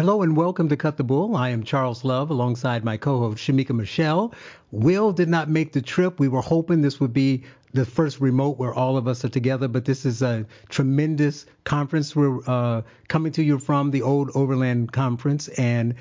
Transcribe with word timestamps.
Hello 0.00 0.22
and 0.22 0.34
welcome 0.34 0.66
to 0.70 0.78
Cut 0.78 0.96
the 0.96 1.04
Bull. 1.04 1.36
I 1.36 1.50
am 1.50 1.62
Charles 1.62 2.04
Love 2.04 2.30
alongside 2.30 2.84
my 2.84 2.96
co-host 2.96 3.36
Shamika 3.36 3.74
Michelle. 3.76 4.32
Will 4.70 5.12
did 5.12 5.28
not 5.28 5.50
make 5.50 5.74
the 5.74 5.82
trip. 5.82 6.18
We 6.18 6.26
were 6.26 6.40
hoping 6.40 6.80
this 6.80 7.00
would 7.00 7.12
be 7.12 7.44
the 7.74 7.84
first 7.84 8.18
remote 8.18 8.56
where 8.56 8.72
all 8.72 8.96
of 8.96 9.06
us 9.06 9.26
are 9.26 9.28
together, 9.28 9.68
but 9.68 9.84
this 9.84 10.06
is 10.06 10.22
a 10.22 10.46
tremendous 10.70 11.44
conference. 11.64 12.16
We're 12.16 12.40
uh, 12.46 12.80
coming 13.08 13.32
to 13.32 13.42
you 13.42 13.58
from 13.58 13.90
the 13.90 14.00
Old 14.00 14.30
Overland 14.34 14.90
Conference 14.90 15.48
and 15.48 15.94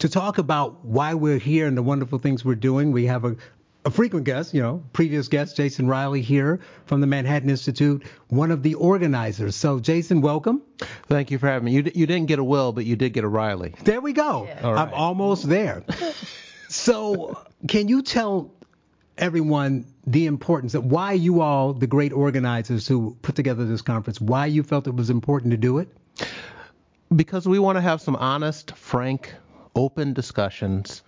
to 0.00 0.08
talk 0.08 0.38
about 0.38 0.84
why 0.84 1.14
we're 1.14 1.38
here 1.38 1.68
and 1.68 1.76
the 1.76 1.82
wonderful 1.84 2.18
things 2.18 2.44
we're 2.44 2.56
doing. 2.56 2.90
We 2.90 3.06
have 3.06 3.24
a, 3.24 3.36
a 3.84 3.90
frequent 3.90 4.24
guest, 4.24 4.54
you 4.54 4.62
know, 4.62 4.82
previous 4.92 5.28
guest, 5.28 5.56
Jason 5.56 5.86
Riley 5.86 6.22
here 6.22 6.60
from 6.86 7.00
the 7.00 7.06
Manhattan 7.06 7.50
Institute, 7.50 8.04
one 8.28 8.50
of 8.50 8.62
the 8.62 8.74
organizers. 8.74 9.56
So, 9.56 9.78
Jason, 9.78 10.22
welcome. 10.22 10.62
Thank 11.08 11.30
you 11.30 11.38
for 11.38 11.48
having 11.48 11.66
me. 11.66 11.72
You, 11.72 11.92
you 11.94 12.06
didn't 12.06 12.26
get 12.26 12.38
a 12.38 12.44
Will, 12.44 12.72
but 12.72 12.86
you 12.86 12.96
did 12.96 13.12
get 13.12 13.24
a 13.24 13.28
Riley. 13.28 13.74
There 13.84 14.00
we 14.00 14.12
go. 14.12 14.46
Yeah. 14.46 14.68
I'm 14.68 14.94
almost 14.94 15.48
there. 15.48 15.84
so, 16.68 17.38
can 17.68 17.88
you 17.88 18.02
tell 18.02 18.52
everyone 19.18 19.86
the 20.06 20.26
importance 20.26 20.74
of 20.74 20.84
why 20.86 21.12
you 21.12 21.40
all, 21.40 21.74
the 21.74 21.86
great 21.86 22.12
organizers 22.12 22.88
who 22.88 23.16
put 23.20 23.34
together 23.34 23.64
this 23.64 23.82
conference, 23.82 24.20
why 24.20 24.46
you 24.46 24.62
felt 24.62 24.86
it 24.86 24.94
was 24.94 25.10
important 25.10 25.50
to 25.50 25.56
do 25.58 25.78
it? 25.78 25.88
Because 27.14 27.46
we 27.46 27.58
want 27.58 27.76
to 27.76 27.82
have 27.82 28.00
some 28.00 28.16
honest, 28.16 28.74
frank, 28.76 29.34
open 29.74 30.12
discussions 30.12 31.02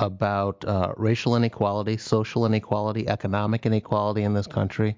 about 0.00 0.64
uh, 0.64 0.92
racial 0.96 1.36
inequality, 1.36 1.96
social 1.96 2.44
inequality, 2.44 3.08
economic 3.08 3.64
inequality 3.64 4.22
in 4.22 4.34
this 4.34 4.46
country 4.46 4.96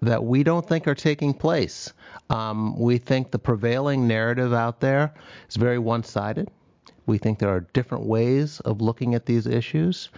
that 0.00 0.24
we 0.24 0.42
don't 0.42 0.66
think 0.66 0.86
are 0.86 0.94
taking 0.94 1.34
place. 1.34 1.92
Um, 2.30 2.78
we 2.78 2.98
think 2.98 3.30
the 3.30 3.38
prevailing 3.38 4.06
narrative 4.06 4.52
out 4.52 4.80
there 4.80 5.14
is 5.48 5.56
very 5.56 5.78
one 5.78 6.02
sided. 6.02 6.50
We 7.06 7.16
think 7.16 7.38
there 7.38 7.48
are 7.48 7.60
different 7.72 8.04
ways 8.04 8.60
of 8.60 8.82
looking 8.82 9.14
at 9.14 9.24
these 9.24 9.46
issues. 9.46 10.10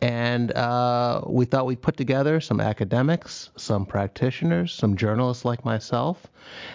And 0.00 0.52
uh, 0.52 1.22
we 1.26 1.44
thought 1.44 1.66
we'd 1.66 1.82
put 1.82 1.96
together 1.96 2.40
some 2.40 2.60
academics, 2.60 3.50
some 3.56 3.84
practitioners, 3.84 4.72
some 4.72 4.96
journalists 4.96 5.44
like 5.44 5.64
myself, 5.64 6.28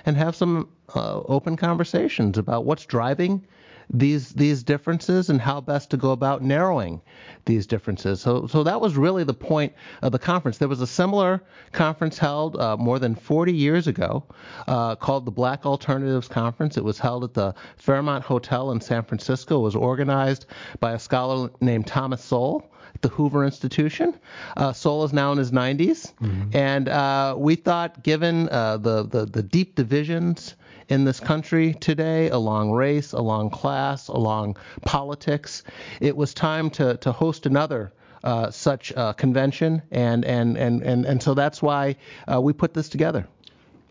and 0.05 0.17
have 0.17 0.35
some 0.35 0.69
uh, 0.93 1.21
open 1.21 1.55
conversations 1.55 2.37
about 2.37 2.65
what's 2.65 2.85
driving 2.85 3.45
these 3.93 4.29
these 4.29 4.63
differences 4.63 5.29
and 5.29 5.41
how 5.41 5.59
best 5.59 5.89
to 5.91 5.97
go 5.97 6.11
about 6.11 6.41
narrowing 6.41 7.01
these 7.45 7.67
differences. 7.67 8.21
So 8.21 8.47
so 8.47 8.63
that 8.63 8.79
was 8.79 8.95
really 8.95 9.23
the 9.23 9.33
point 9.33 9.73
of 10.01 10.11
the 10.11 10.19
conference. 10.19 10.57
There 10.57 10.67
was 10.67 10.81
a 10.81 10.87
similar 10.87 11.43
conference 11.71 12.17
held 12.17 12.57
uh, 12.57 12.77
more 12.77 12.99
than 12.99 13.15
40 13.15 13.53
years 13.53 13.87
ago 13.87 14.23
uh, 14.67 14.95
called 14.95 15.25
the 15.25 15.31
Black 15.31 15.65
Alternatives 15.65 16.27
Conference. 16.27 16.77
It 16.77 16.83
was 16.83 16.99
held 16.99 17.23
at 17.23 17.33
the 17.33 17.53
Fairmont 17.77 18.23
Hotel 18.23 18.71
in 18.71 18.79
San 18.79 19.03
Francisco. 19.03 19.57
It 19.57 19.63
was 19.63 19.75
organized 19.75 20.45
by 20.79 20.93
a 20.93 20.99
scholar 20.99 21.49
named 21.59 21.87
Thomas 21.87 22.23
Sowell 22.23 22.71
the 23.01 23.09
Hoover 23.09 23.43
Institution. 23.45 24.17
Uh, 24.57 24.73
Sowell 24.73 25.03
is 25.03 25.13
now 25.13 25.31
in 25.31 25.37
his 25.37 25.51
90s, 25.51 26.13
mm-hmm. 26.15 26.55
and 26.55 26.89
uh, 26.89 27.35
we 27.37 27.55
thought, 27.55 28.03
given 28.03 28.49
uh, 28.49 28.77
the, 28.77 29.03
the, 29.03 29.25
the 29.25 29.43
deep 29.43 29.75
divisions 29.75 30.55
in 30.89 31.05
this 31.05 31.19
country 31.19 31.73
today 31.75 32.29
along 32.29 32.71
race, 32.71 33.13
along 33.13 33.49
class, 33.49 34.09
along 34.09 34.57
politics. 34.81 35.63
It 36.01 36.17
was 36.17 36.33
time 36.33 36.69
to, 36.71 36.97
to 36.97 37.11
host 37.13 37.45
another 37.45 37.93
uh, 38.23 38.51
such 38.51 38.91
uh, 38.97 39.13
convention, 39.13 39.81
and, 39.91 40.25
and, 40.25 40.57
and, 40.57 40.83
and, 40.83 41.05
and 41.05 41.23
so 41.23 41.33
that's 41.33 41.61
why 41.61 41.95
uh, 42.31 42.41
we 42.41 42.53
put 42.53 42.73
this 42.73 42.89
together. 42.89 43.25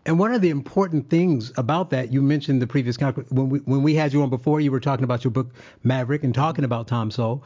And 0.05 0.17
one 0.17 0.33
of 0.33 0.41
the 0.41 0.49
important 0.49 1.09
things 1.09 1.51
about 1.57 1.89
that, 1.91 2.11
you 2.11 2.21
mentioned 2.21 2.61
the 2.61 2.67
previous 2.67 2.97
conference 2.97 3.29
when 3.29 3.49
we 3.49 3.59
when 3.59 3.83
we 3.83 3.93
had 3.93 4.13
you 4.13 4.23
on 4.23 4.31
before, 4.31 4.59
you 4.59 4.71
were 4.71 4.79
talking 4.79 5.03
about 5.03 5.23
your 5.23 5.29
book 5.29 5.53
Maverick 5.83 6.23
and 6.23 6.33
talking 6.33 6.65
about 6.65 6.87
Tom 6.87 7.11
Sowell. 7.11 7.43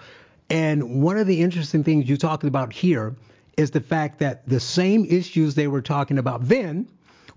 And 0.49 1.01
one 1.01 1.17
of 1.17 1.27
the 1.27 1.41
interesting 1.41 1.83
things 1.83 2.07
you 2.07 2.17
talked 2.17 2.43
about 2.43 2.73
here 2.73 3.15
is 3.57 3.71
the 3.71 3.81
fact 3.81 4.19
that 4.19 4.47
the 4.47 4.59
same 4.59 5.05
issues 5.05 5.55
they 5.55 5.67
were 5.67 5.81
talking 5.81 6.17
about 6.17 6.47
then 6.47 6.87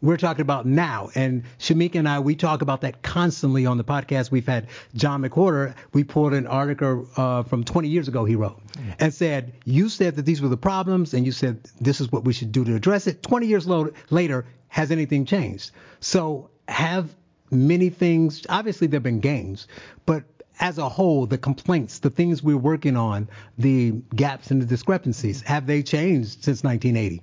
we're 0.00 0.16
talking 0.16 0.42
about 0.42 0.66
now. 0.66 1.10
And 1.14 1.44
Shamika 1.58 1.96
and 1.96 2.08
I, 2.08 2.20
we 2.20 2.36
talk 2.36 2.62
about 2.62 2.82
that 2.82 3.02
constantly 3.02 3.66
on 3.66 3.78
the 3.78 3.84
podcast. 3.84 4.30
We've 4.30 4.46
had 4.46 4.68
John 4.94 5.22
McWhorter. 5.22 5.74
We 5.92 6.04
pulled 6.04 6.34
an 6.34 6.46
article 6.46 7.08
uh, 7.16 7.42
from 7.42 7.64
20 7.64 7.88
years 7.88 8.08
ago 8.08 8.24
he 8.24 8.36
wrote 8.36 8.60
and 9.00 9.12
said, 9.12 9.54
You 9.64 9.88
said 9.88 10.16
that 10.16 10.22
these 10.22 10.40
were 10.40 10.48
the 10.48 10.56
problems, 10.56 11.14
and 11.14 11.26
you 11.26 11.32
said 11.32 11.68
this 11.80 12.00
is 12.00 12.12
what 12.12 12.24
we 12.24 12.32
should 12.32 12.52
do 12.52 12.64
to 12.64 12.74
address 12.74 13.06
it. 13.06 13.22
20 13.22 13.46
years 13.46 13.66
lo- 13.66 13.92
later, 14.10 14.46
has 14.68 14.90
anything 14.90 15.24
changed? 15.24 15.72
So, 16.00 16.50
have 16.68 17.14
many 17.50 17.88
things, 17.88 18.46
obviously, 18.48 18.86
there 18.86 18.98
have 18.98 19.02
been 19.02 19.20
gains, 19.20 19.66
but 20.04 20.24
as 20.60 20.78
a 20.78 20.88
whole, 20.88 21.26
the 21.26 21.38
complaints, 21.38 22.00
the 22.00 22.10
things 22.10 22.42
we're 22.42 22.56
working 22.56 22.96
on, 22.96 23.28
the 23.56 23.92
gaps 24.14 24.50
and 24.50 24.60
the 24.60 24.66
discrepancies, 24.66 25.42
have 25.42 25.66
they 25.66 25.82
changed 25.82 26.44
since 26.44 26.62
1980? 26.62 27.22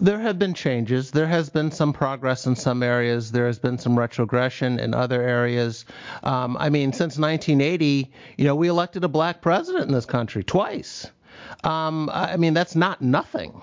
There 0.00 0.20
have 0.20 0.38
been 0.38 0.54
changes. 0.54 1.10
There 1.10 1.26
has 1.26 1.48
been 1.48 1.70
some 1.70 1.92
progress 1.92 2.46
in 2.46 2.56
some 2.56 2.82
areas. 2.82 3.32
There 3.32 3.46
has 3.46 3.58
been 3.58 3.78
some 3.78 3.98
retrogression 3.98 4.78
in 4.78 4.94
other 4.94 5.22
areas. 5.22 5.84
Um, 6.22 6.56
I 6.58 6.68
mean, 6.68 6.92
since 6.92 7.18
1980, 7.18 8.10
you 8.36 8.44
know, 8.44 8.54
we 8.54 8.68
elected 8.68 9.04
a 9.04 9.08
black 9.08 9.40
president 9.40 9.86
in 9.86 9.92
this 9.92 10.06
country 10.06 10.44
twice. 10.44 11.10
Um, 11.64 12.10
I 12.12 12.36
mean, 12.36 12.54
that's 12.54 12.76
not 12.76 13.00
nothing. 13.00 13.62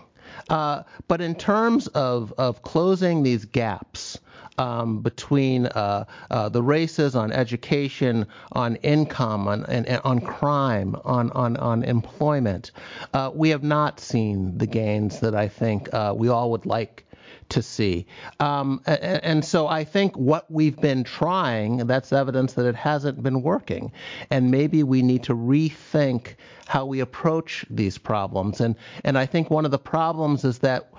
Uh, 0.50 0.84
but 1.08 1.22
in 1.22 1.36
terms 1.36 1.88
of, 1.88 2.34
of 2.38 2.62
closing 2.62 3.24
these 3.24 3.46
gaps, 3.46 4.20
um, 4.58 5.02
between 5.02 5.68
uh, 5.68 6.06
uh, 6.30 6.50
the 6.50 6.62
races 6.62 7.16
on 7.16 7.32
education, 7.32 8.28
on 8.52 8.76
income, 8.78 9.48
on, 9.48 9.66
and 9.66 9.88
on 10.04 10.20
crime, 10.20 10.96
on, 11.06 11.32
on, 11.32 11.58
on 11.58 11.84
employment. 11.84 12.72
Uh, 13.14 13.32
we 13.34 13.50
have 13.50 13.64
not 13.64 14.00
seen 14.00 14.58
the 14.58 14.68
gains 14.68 15.20
that 15.20 15.36
I 15.36 15.48
think 15.48 15.94
uh, 15.94 16.14
we 16.16 16.30
all 16.30 16.52
would 16.52 16.66
like 16.66 17.07
to 17.50 17.62
see. 17.62 18.06
Um, 18.40 18.82
and, 18.86 19.44
so 19.44 19.68
I 19.68 19.84
think 19.84 20.16
what 20.18 20.50
we've 20.50 20.76
been 20.76 21.04
trying, 21.04 21.78
that's 21.88 22.12
evidence 22.12 22.54
that 22.54 22.66
it 22.66 22.76
hasn't 22.76 23.22
been 23.24 23.42
working. 23.42 23.92
And 24.30 24.52
maybe 24.52 24.84
we 24.84 25.02
need 25.02 25.24
to 25.24 25.36
rethink 25.36 26.36
how 26.68 26.86
we 26.86 27.00
approach 27.00 27.66
these 27.70 27.98
problems. 27.98 28.60
And, 28.60 28.76
and 29.04 29.18
I 29.18 29.26
think 29.26 29.50
one 29.50 29.66
of 29.66 29.72
the 29.72 29.80
problems 29.80 30.44
is 30.44 30.60
that 30.60 30.92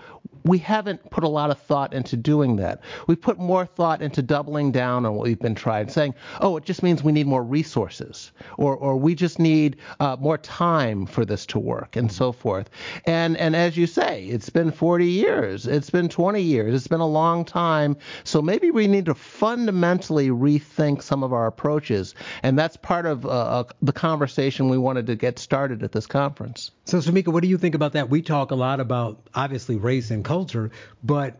we 0.44 0.58
haven't 0.58 1.10
put 1.10 1.24
a 1.24 1.28
lot 1.28 1.50
of 1.50 1.58
thought 1.58 1.92
into 1.92 2.16
doing 2.16 2.56
that. 2.56 2.80
We 3.06 3.16
put 3.16 3.38
more 3.38 3.66
thought 3.66 4.00
into 4.02 4.22
doubling 4.22 4.72
down 4.72 5.04
on 5.04 5.14
what 5.14 5.26
we've 5.26 5.38
been 5.38 5.54
trying, 5.54 5.88
saying, 5.88 6.14
oh, 6.40 6.56
it 6.56 6.64
just 6.64 6.82
means 6.82 7.02
we 7.02 7.12
need 7.12 7.26
more 7.26 7.42
resources, 7.42 8.32
or, 8.56 8.76
or 8.76 8.96
we 8.96 9.14
just 9.14 9.38
need 9.38 9.76
uh, 10.00 10.16
more 10.18 10.38
time 10.38 11.06
for 11.06 11.24
this 11.24 11.44
to 11.46 11.58
work, 11.58 11.96
and 11.96 12.10
so 12.10 12.32
forth. 12.32 12.70
And, 13.04 13.36
and 13.36 13.54
as 13.54 13.76
you 13.76 13.86
say, 13.86 14.24
it's 14.24 14.50
been 14.50 14.70
40 14.70 15.06
years, 15.06 15.66
it's 15.66 15.90
been 15.90 16.08
20 16.08 16.37
years, 16.42 16.74
it's 16.74 16.86
been 16.86 17.00
a 17.00 17.06
long 17.06 17.44
time. 17.44 17.96
So 18.24 18.42
maybe 18.42 18.70
we 18.70 18.86
need 18.86 19.06
to 19.06 19.14
fundamentally 19.14 20.28
rethink 20.28 21.02
some 21.02 21.22
of 21.22 21.32
our 21.32 21.46
approaches. 21.46 22.14
And 22.42 22.58
that's 22.58 22.76
part 22.76 23.06
of 23.06 23.24
uh, 23.24 23.28
uh 23.28 23.64
the 23.82 23.92
conversation 23.92 24.68
we 24.68 24.78
wanted 24.78 25.06
to 25.06 25.16
get 25.16 25.38
started 25.38 25.82
at 25.82 25.92
this 25.92 26.06
conference. 26.06 26.70
So, 26.84 26.98
Shamika, 26.98 27.32
what 27.32 27.42
do 27.42 27.48
you 27.48 27.58
think 27.58 27.74
about 27.74 27.92
that? 27.92 28.10
We 28.10 28.22
talk 28.22 28.50
a 28.50 28.54
lot 28.54 28.80
about 28.80 29.20
obviously 29.34 29.76
race 29.76 30.10
and 30.10 30.24
culture, 30.24 30.70
but 31.02 31.36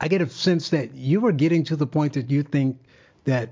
I 0.00 0.08
get 0.08 0.20
a 0.20 0.28
sense 0.28 0.70
that 0.70 0.94
you 0.94 1.26
are 1.26 1.32
getting 1.32 1.64
to 1.64 1.76
the 1.76 1.86
point 1.86 2.12
that 2.14 2.30
you 2.30 2.42
think 2.42 2.78
that 3.24 3.50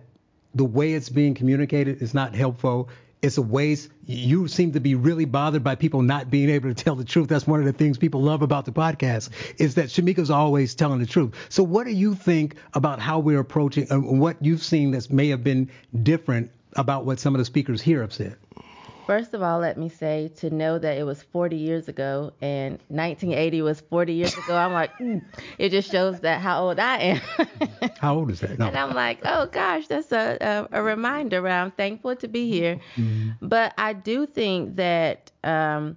the 0.54 0.64
way 0.64 0.94
it's 0.94 1.08
being 1.08 1.34
communicated 1.34 2.00
is 2.00 2.14
not 2.14 2.34
helpful. 2.34 2.88
It's 3.22 3.38
a 3.38 3.42
waste. 3.42 3.90
You 4.06 4.46
seem 4.46 4.72
to 4.72 4.80
be 4.80 4.94
really 4.94 5.24
bothered 5.24 5.64
by 5.64 5.74
people 5.74 6.02
not 6.02 6.30
being 6.30 6.50
able 6.50 6.72
to 6.72 6.74
tell 6.74 6.94
the 6.94 7.04
truth. 7.04 7.28
That's 7.28 7.46
one 7.46 7.60
of 7.60 7.66
the 7.66 7.72
things 7.72 7.98
people 7.98 8.22
love 8.22 8.42
about 8.42 8.66
the 8.66 8.72
podcast 8.72 9.30
is 9.58 9.74
that 9.76 9.86
Shamika's 9.86 10.30
always 10.30 10.74
telling 10.74 11.00
the 11.00 11.06
truth. 11.06 11.34
So 11.48 11.62
what 11.62 11.86
do 11.86 11.92
you 11.92 12.14
think 12.14 12.56
about 12.74 13.00
how 13.00 13.18
we're 13.18 13.40
approaching 13.40 13.86
and 13.90 14.20
what 14.20 14.36
you've 14.44 14.62
seen 14.62 14.90
that 14.92 15.10
may 15.10 15.28
have 15.28 15.42
been 15.42 15.70
different 16.02 16.50
about 16.74 17.04
what 17.06 17.18
some 17.18 17.34
of 17.34 17.38
the 17.38 17.44
speakers 17.44 17.80
here 17.80 18.02
have 18.02 18.12
said? 18.12 18.36
First 19.06 19.34
of 19.34 19.42
all, 19.42 19.60
let 19.60 19.78
me 19.78 19.88
say 19.88 20.32
to 20.38 20.50
know 20.50 20.78
that 20.78 20.98
it 20.98 21.04
was 21.04 21.22
40 21.22 21.56
years 21.56 21.86
ago 21.88 22.32
and 22.40 22.72
1980 22.88 23.62
was 23.62 23.80
40 23.80 24.12
years 24.12 24.36
ago. 24.36 24.56
I'm 24.56 24.72
like, 24.72 24.98
mm, 24.98 25.22
it 25.58 25.70
just 25.70 25.90
shows 25.90 26.20
that 26.20 26.40
how 26.40 26.64
old 26.64 26.80
I 26.80 26.98
am. 26.98 27.20
how 28.00 28.16
old 28.16 28.32
is 28.32 28.40
that? 28.40 28.58
No. 28.58 28.66
And 28.66 28.76
I'm 28.76 28.94
like, 28.94 29.20
oh 29.24 29.46
gosh, 29.46 29.86
that's 29.86 30.10
a, 30.10 30.66
a, 30.72 30.80
a 30.80 30.82
reminder. 30.82 31.46
I'm 31.46 31.70
thankful 31.70 32.16
to 32.16 32.26
be 32.26 32.50
here. 32.50 32.80
Mm-hmm. 32.96 33.46
But 33.46 33.74
I 33.78 33.92
do 33.92 34.26
think 34.26 34.74
that 34.76 35.30
um, 35.44 35.96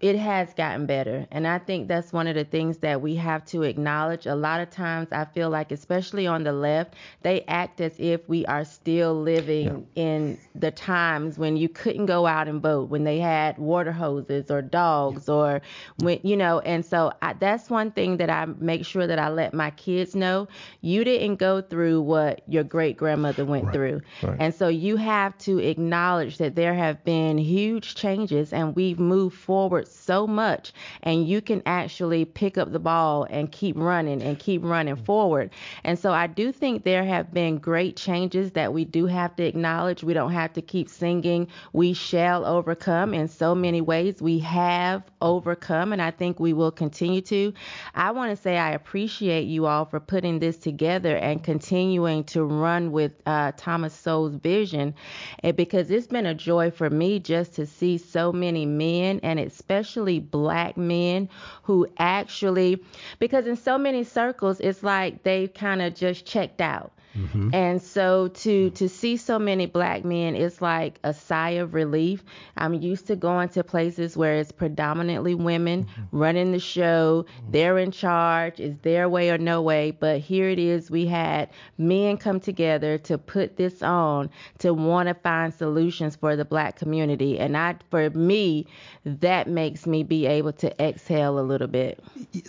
it 0.00 0.16
has 0.16 0.52
gotten 0.54 0.86
better. 0.86 1.26
And 1.30 1.46
I 1.46 1.58
think 1.58 1.88
that's 1.88 2.12
one 2.12 2.26
of 2.26 2.34
the 2.34 2.44
things 2.44 2.78
that 2.78 3.00
we 3.00 3.16
have 3.16 3.44
to 3.46 3.62
acknowledge. 3.62 4.26
A 4.26 4.34
lot 4.34 4.60
of 4.60 4.70
times 4.70 5.08
I 5.12 5.24
feel 5.24 5.50
like, 5.50 5.70
especially 5.70 6.26
on 6.26 6.44
the 6.44 6.52
left, 6.52 6.94
they 7.22 7.42
act 7.42 7.80
as 7.80 7.94
if 7.98 8.26
we 8.28 8.46
are 8.46 8.64
still 8.64 9.14
living 9.14 9.86
yeah. 9.94 10.02
in 10.02 10.38
the 10.54 10.70
times 10.70 11.38
when 11.38 11.56
you 11.56 11.68
couldn't 11.68 12.06
go 12.06 12.26
out 12.26 12.48
and 12.48 12.62
vote, 12.62 12.88
when 12.88 13.04
they 13.04 13.18
had 13.18 13.58
water 13.58 13.92
hoses 13.92 14.50
or 14.50 14.62
dogs 14.62 15.28
or 15.28 15.60
when, 15.98 16.20
you 16.22 16.36
know, 16.36 16.60
and 16.60 16.84
so 16.84 17.12
I, 17.20 17.34
that's 17.34 17.68
one 17.68 17.90
thing 17.90 18.16
that 18.18 18.30
I 18.30 18.46
make 18.46 18.86
sure 18.86 19.06
that 19.06 19.18
I 19.18 19.28
let 19.28 19.52
my 19.52 19.70
kids 19.72 20.14
know. 20.14 20.48
You 20.80 21.04
didn't 21.04 21.36
go 21.36 21.60
through 21.60 22.00
what 22.02 22.42
your 22.48 22.64
great 22.64 22.96
grandmother 22.96 23.44
went 23.44 23.66
right. 23.66 23.74
through. 23.74 24.00
Right. 24.22 24.36
And 24.40 24.54
so 24.54 24.68
you 24.68 24.96
have 24.96 25.36
to 25.38 25.58
acknowledge 25.58 26.38
that 26.38 26.54
there 26.54 26.74
have 26.74 27.04
been 27.04 27.36
huge 27.36 27.94
changes 27.94 28.52
and 28.52 28.74
we've 28.74 28.98
moved 28.98 29.36
forward 29.36 29.65
so 29.84 30.26
much 30.26 30.72
and 31.02 31.26
you 31.26 31.40
can 31.40 31.62
actually 31.66 32.24
pick 32.24 32.58
up 32.58 32.72
the 32.72 32.78
ball 32.78 33.26
and 33.30 33.50
keep 33.52 33.76
running 33.76 34.22
and 34.22 34.38
keep 34.38 34.62
running 34.64 34.96
forward. 34.96 35.50
And 35.84 35.98
so 35.98 36.12
I 36.12 36.26
do 36.26 36.52
think 36.52 36.84
there 36.84 37.04
have 37.04 37.32
been 37.32 37.58
great 37.58 37.96
changes 37.96 38.52
that 38.52 38.72
we 38.72 38.84
do 38.84 39.06
have 39.06 39.34
to 39.36 39.44
acknowledge. 39.44 40.02
We 40.02 40.14
don't 40.14 40.32
have 40.32 40.52
to 40.54 40.62
keep 40.62 40.88
singing 40.88 41.48
we 41.72 41.92
shall 41.92 42.44
overcome 42.44 43.14
in 43.14 43.28
so 43.28 43.54
many 43.54 43.80
ways. 43.80 44.22
We 44.22 44.38
have 44.40 45.02
overcome 45.20 45.92
and 45.92 46.00
I 46.00 46.10
think 46.10 46.38
we 46.40 46.52
will 46.52 46.70
continue 46.70 47.20
to. 47.22 47.52
I 47.94 48.10
want 48.12 48.36
to 48.36 48.40
say 48.40 48.58
I 48.58 48.72
appreciate 48.72 49.46
you 49.46 49.66
all 49.66 49.84
for 49.84 50.00
putting 50.00 50.38
this 50.38 50.56
together 50.56 51.16
and 51.16 51.42
continuing 51.42 52.24
to 52.24 52.44
run 52.44 52.92
with 52.92 53.12
uh, 53.26 53.52
Thomas 53.56 53.94
Sowell's 53.94 54.34
vision 54.36 54.94
eh, 55.42 55.52
because 55.52 55.90
it's 55.90 56.06
been 56.06 56.26
a 56.26 56.34
joy 56.34 56.70
for 56.70 56.90
me 56.90 57.18
just 57.18 57.54
to 57.54 57.66
see 57.66 57.98
so 57.98 58.32
many 58.32 58.66
men 58.66 59.20
and 59.22 59.38
especially 59.56 60.20
black 60.20 60.76
men 60.76 61.28
who 61.62 61.86
actually, 61.98 62.82
because 63.18 63.46
in 63.46 63.56
so 63.56 63.78
many 63.78 64.04
circles, 64.04 64.60
it's 64.60 64.82
like 64.82 65.22
they've 65.22 65.52
kind 65.54 65.80
of 65.80 65.94
just 65.94 66.26
checked 66.26 66.60
out. 66.60 66.92
Mm-hmm. 67.16 67.54
And 67.54 67.82
so 67.82 68.28
to 68.28 68.70
to 68.70 68.88
see 68.88 69.16
so 69.16 69.38
many 69.38 69.66
black 69.66 70.04
men 70.04 70.36
it's 70.36 70.60
like 70.60 70.98
a 71.04 71.14
sigh 71.14 71.50
of 71.50 71.74
relief. 71.74 72.24
I'm 72.56 72.74
used 72.74 73.06
to 73.06 73.16
going 73.16 73.48
to 73.50 73.64
places 73.64 74.16
where 74.16 74.36
it's 74.36 74.52
predominantly 74.52 75.34
women 75.34 75.84
mm-hmm. 75.84 76.16
running 76.16 76.52
the 76.52 76.58
show. 76.58 77.24
Mm-hmm. 77.28 77.52
They're 77.52 77.78
in 77.78 77.90
charge. 77.90 78.60
It's 78.60 78.78
their 78.82 79.08
way 79.08 79.30
or 79.30 79.38
no 79.38 79.62
way. 79.62 79.90
But 79.92 80.20
here 80.20 80.48
it 80.48 80.58
is. 80.58 80.90
We 80.90 81.06
had 81.06 81.50
men 81.78 82.16
come 82.18 82.40
together 82.40 82.98
to 82.98 83.18
put 83.18 83.56
this 83.56 83.82
on 83.82 84.30
to 84.58 84.74
want 84.74 85.08
to 85.08 85.14
find 85.14 85.52
solutions 85.52 86.16
for 86.16 86.36
the 86.36 86.44
black 86.44 86.76
community. 86.76 87.38
And 87.38 87.56
I 87.56 87.76
for 87.90 88.10
me, 88.10 88.66
that 89.04 89.48
makes 89.48 89.86
me 89.86 90.02
be 90.02 90.26
able 90.26 90.52
to 90.54 90.82
exhale 90.82 91.38
a 91.38 91.40
little 91.40 91.68
bit. 91.68 92.02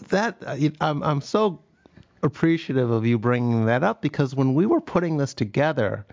That 0.09 0.37
I'm 0.81 1.03
I'm 1.03 1.21
so 1.21 1.59
appreciative 2.27 2.91
of 2.91 3.05
you 3.05 3.17
bringing 3.17 3.65
that 3.65 3.83
up 3.83 4.01
because 4.01 4.35
when 4.35 4.53
we 4.53 4.65
were 4.65 4.81
putting 4.81 5.17
this 5.17 5.33
together, 5.33 6.05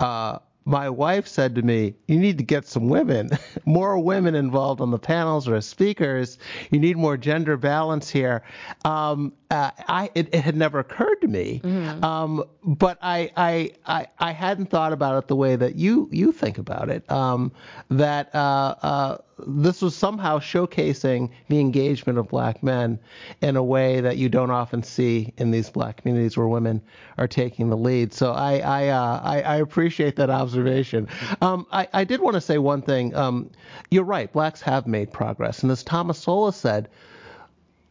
uh, 0.00 0.38
my 0.64 0.90
wife 0.90 1.26
said 1.26 1.54
to 1.54 1.62
me, 1.62 1.94
"You 2.06 2.18
need 2.18 2.38
to 2.38 2.44
get 2.44 2.66
some 2.66 2.88
women, 2.88 3.30
more 3.64 3.98
women 3.98 4.34
involved 4.34 4.80
on 4.80 4.90
the 4.90 4.98
panels 4.98 5.48
or 5.48 5.54
as 5.54 5.66
speakers. 5.66 6.38
You 6.70 6.80
need 6.80 6.96
more 6.96 7.16
gender 7.16 7.56
balance 7.56 8.10
here." 8.10 8.42
Um, 8.84 9.32
uh, 9.50 9.70
I 9.88 10.10
it, 10.14 10.28
it, 10.32 10.42
had 10.42 10.56
never 10.56 10.78
occurred 10.78 11.20
to 11.22 11.28
me, 11.28 11.60
mm-hmm. 11.64 12.04
um, 12.04 12.44
but 12.62 12.98
I, 13.02 13.32
I 13.36 13.72
I 13.84 14.06
I 14.18 14.30
hadn't 14.30 14.66
thought 14.66 14.92
about 14.92 15.22
it 15.22 15.28
the 15.28 15.34
way 15.34 15.56
that 15.56 15.74
you 15.74 16.08
you 16.12 16.30
think 16.30 16.58
about 16.58 16.88
it. 16.88 17.10
Um, 17.10 17.50
that 17.88 18.32
uh, 18.32 18.74
uh, 18.80 19.18
this 19.46 19.82
was 19.82 19.96
somehow 19.96 20.38
showcasing 20.38 21.30
the 21.48 21.58
engagement 21.58 22.18
of 22.18 22.28
black 22.28 22.62
men 22.62 23.00
in 23.40 23.56
a 23.56 23.62
way 23.62 24.00
that 24.00 24.18
you 24.18 24.28
don't 24.28 24.52
often 24.52 24.84
see 24.84 25.34
in 25.36 25.50
these 25.50 25.68
black 25.68 25.96
communities 25.96 26.36
where 26.36 26.46
women 26.46 26.80
are 27.18 27.26
taking 27.26 27.70
the 27.70 27.76
lead. 27.76 28.14
So 28.14 28.30
I 28.30 28.58
I 28.58 28.88
uh, 28.88 29.20
I, 29.24 29.42
I, 29.42 29.56
appreciate 29.56 30.14
that 30.16 30.30
observation. 30.30 31.08
Um, 31.40 31.66
I 31.72 31.88
I 31.92 32.04
did 32.04 32.20
want 32.20 32.34
to 32.34 32.40
say 32.40 32.58
one 32.58 32.82
thing. 32.82 33.16
Um, 33.16 33.50
you're 33.90 34.04
right. 34.04 34.32
Blacks 34.32 34.60
have 34.62 34.86
made 34.86 35.12
progress, 35.12 35.64
and 35.64 35.72
as 35.72 35.82
Thomas 35.82 36.18
Sowell 36.18 36.52
said 36.52 36.88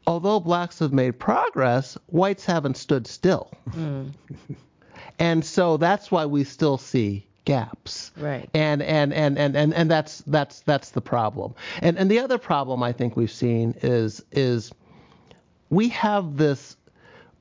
although 0.09 0.39
blacks 0.39 0.79
have 0.79 0.91
made 0.91 1.19
progress, 1.19 1.95
whites 2.07 2.43
haven't 2.43 2.75
stood 2.75 3.05
still. 3.05 3.51
Mm. 3.69 4.11
and 5.19 5.45
so 5.45 5.77
that's 5.77 6.09
why 6.09 6.25
we 6.25 6.43
still 6.43 6.79
see 6.79 7.27
gaps. 7.45 8.11
Right. 8.17 8.49
And 8.55 8.81
and, 8.81 9.13
and, 9.13 9.37
and, 9.37 9.55
and 9.55 9.71
and 9.73 9.89
that's 9.89 10.23
that's 10.25 10.61
that's 10.61 10.89
the 10.89 11.01
problem. 11.01 11.53
And 11.81 11.97
and 11.97 12.09
the 12.09 12.19
other 12.19 12.39
problem 12.39 12.81
I 12.81 12.91
think 12.91 13.15
we've 13.15 13.31
seen 13.31 13.75
is 13.83 14.23
is 14.31 14.71
we 15.69 15.89
have 15.89 16.37
this 16.37 16.75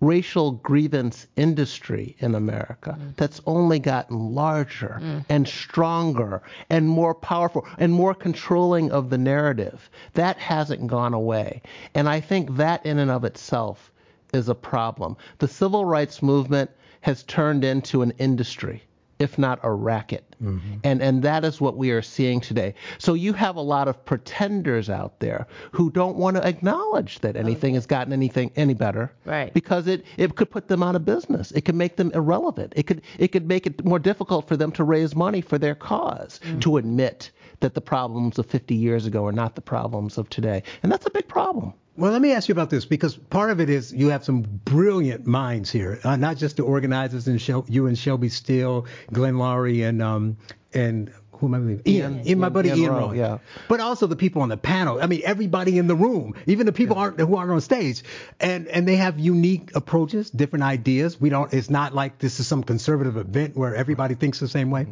racial 0.00 0.52
grievance 0.52 1.26
industry 1.36 2.16
in 2.20 2.34
America 2.34 2.96
mm. 3.00 3.16
that's 3.16 3.40
only 3.46 3.78
gotten 3.78 4.34
larger 4.34 5.00
mm. 5.02 5.24
and 5.28 5.46
stronger 5.48 6.42
and 6.70 6.88
more 6.88 7.14
powerful 7.14 7.66
and 7.78 7.92
more 7.92 8.14
controlling 8.14 8.90
of 8.90 9.10
the 9.10 9.18
narrative. 9.18 9.90
That 10.14 10.36
hasn't 10.38 10.86
gone 10.86 11.14
away. 11.14 11.62
And 11.94 12.08
I 12.08 12.20
think 12.20 12.56
that 12.56 12.84
in 12.86 12.98
and 12.98 13.10
of 13.10 13.24
itself 13.24 13.90
is 14.32 14.48
a 14.48 14.54
problem. 14.54 15.16
The 15.38 15.48
civil 15.48 15.84
rights 15.84 16.22
movement 16.22 16.70
has 17.00 17.22
turned 17.24 17.64
into 17.64 18.02
an 18.02 18.12
industry 18.18 18.82
if 19.18 19.38
not 19.38 19.58
a 19.62 19.72
racket. 19.72 20.24
Mm-hmm. 20.42 20.76
And 20.84 21.02
and 21.02 21.22
that 21.22 21.44
is 21.44 21.60
what 21.60 21.76
we 21.76 21.90
are 21.90 22.02
seeing 22.02 22.40
today. 22.40 22.74
So 22.98 23.14
you 23.14 23.32
have 23.32 23.56
a 23.56 23.60
lot 23.60 23.88
of 23.88 24.04
pretenders 24.04 24.88
out 24.88 25.18
there 25.18 25.46
who 25.72 25.90
don't 25.90 26.16
want 26.16 26.36
to 26.36 26.46
acknowledge 26.46 27.18
that 27.20 27.36
anything 27.36 27.72
okay. 27.72 27.76
has 27.76 27.86
gotten 27.86 28.12
anything 28.12 28.52
any 28.54 28.74
better. 28.74 29.12
Right. 29.24 29.52
Because 29.52 29.88
it, 29.88 30.04
it 30.16 30.36
could 30.36 30.50
put 30.50 30.68
them 30.68 30.82
out 30.82 30.94
of 30.94 31.04
business. 31.04 31.50
It 31.52 31.64
could 31.64 31.74
make 31.74 31.96
them 31.96 32.12
irrelevant. 32.14 32.72
It 32.76 32.86
could 32.86 33.02
it 33.18 33.28
could 33.28 33.48
make 33.48 33.66
it 33.66 33.84
more 33.84 33.98
difficult 33.98 34.46
for 34.46 34.56
them 34.56 34.70
to 34.72 34.84
raise 34.84 35.16
money 35.16 35.40
for 35.40 35.58
their 35.58 35.74
because 35.74 36.38
mm-hmm. 36.44 36.60
to 36.60 36.76
admit 36.76 37.30
that 37.60 37.74
the 37.74 37.80
problems 37.80 38.38
of 38.38 38.46
50 38.46 38.74
years 38.74 39.06
ago 39.06 39.26
are 39.26 39.32
not 39.32 39.56
the 39.56 39.60
problems 39.60 40.18
of 40.18 40.28
today. 40.30 40.62
And 40.82 40.92
that's 40.92 41.06
a 41.06 41.10
big 41.10 41.26
problem. 41.26 41.74
Well, 41.98 42.12
let 42.12 42.22
me 42.22 42.32
ask 42.32 42.48
you 42.48 42.52
about 42.52 42.70
this 42.70 42.84
because 42.84 43.16
part 43.16 43.50
of 43.50 43.58
it 43.58 43.68
is 43.68 43.92
you 43.92 44.10
have 44.10 44.24
some 44.24 44.42
brilliant 44.42 45.26
minds 45.26 45.68
here, 45.68 45.98
uh, 46.04 46.14
not 46.14 46.36
just 46.36 46.56
the 46.56 46.62
organizers 46.62 47.26
and 47.26 47.42
Shel- 47.42 47.66
you 47.68 47.88
and 47.88 47.98
Shelby 47.98 48.28
Steele, 48.28 48.86
Glenn 49.12 49.34
Loury, 49.34 49.84
and 49.84 50.00
um, 50.00 50.36
and 50.72 51.12
who 51.38 51.46
am 51.46 51.55
I 51.55 51.58
believing? 51.58 51.82
Ian, 51.87 52.26
Ian, 52.26 52.38
my 52.38 52.49
buddy 52.49 52.69
Ian, 52.70 52.79
Ian 52.79 52.93
Rowe, 52.93 53.12
yeah. 53.12 53.38
But 53.69 53.81
also 53.81 54.06
the 54.06 54.17
people 54.17 54.43
on 54.43 54.49
the 54.49 54.56
panel. 54.56 55.00
I 55.00 55.06
mean, 55.06 55.23
everybody 55.25 55.79
in 55.79 55.87
the 55.87 55.94
room, 55.94 56.35
even 56.46 56.67
the 56.67 56.73
people 56.73 56.96
yeah. 56.96 57.02
aren't 57.02 57.20
who 57.20 57.37
aren't 57.37 57.50
on 57.50 57.61
stage, 57.61 58.02
and 58.40 58.67
and 58.69 58.87
they 58.87 58.96
have 58.96 59.19
unique 59.19 59.75
approaches, 59.75 60.31
different 60.31 60.64
ideas. 60.64 61.20
We 61.20 61.31
don't. 61.31 61.52
It's 61.52 61.70
not 61.70 61.94
like 61.94 62.19
this 62.19 62.40
is 62.40 62.46
some 62.46 62.62
conservative 62.62 63.17
event 63.17 63.56
where 63.56 63.75
everybody 63.75 64.14
thinks 64.14 64.40
the 64.40 64.49
same 64.49 64.70
way. 64.70 64.87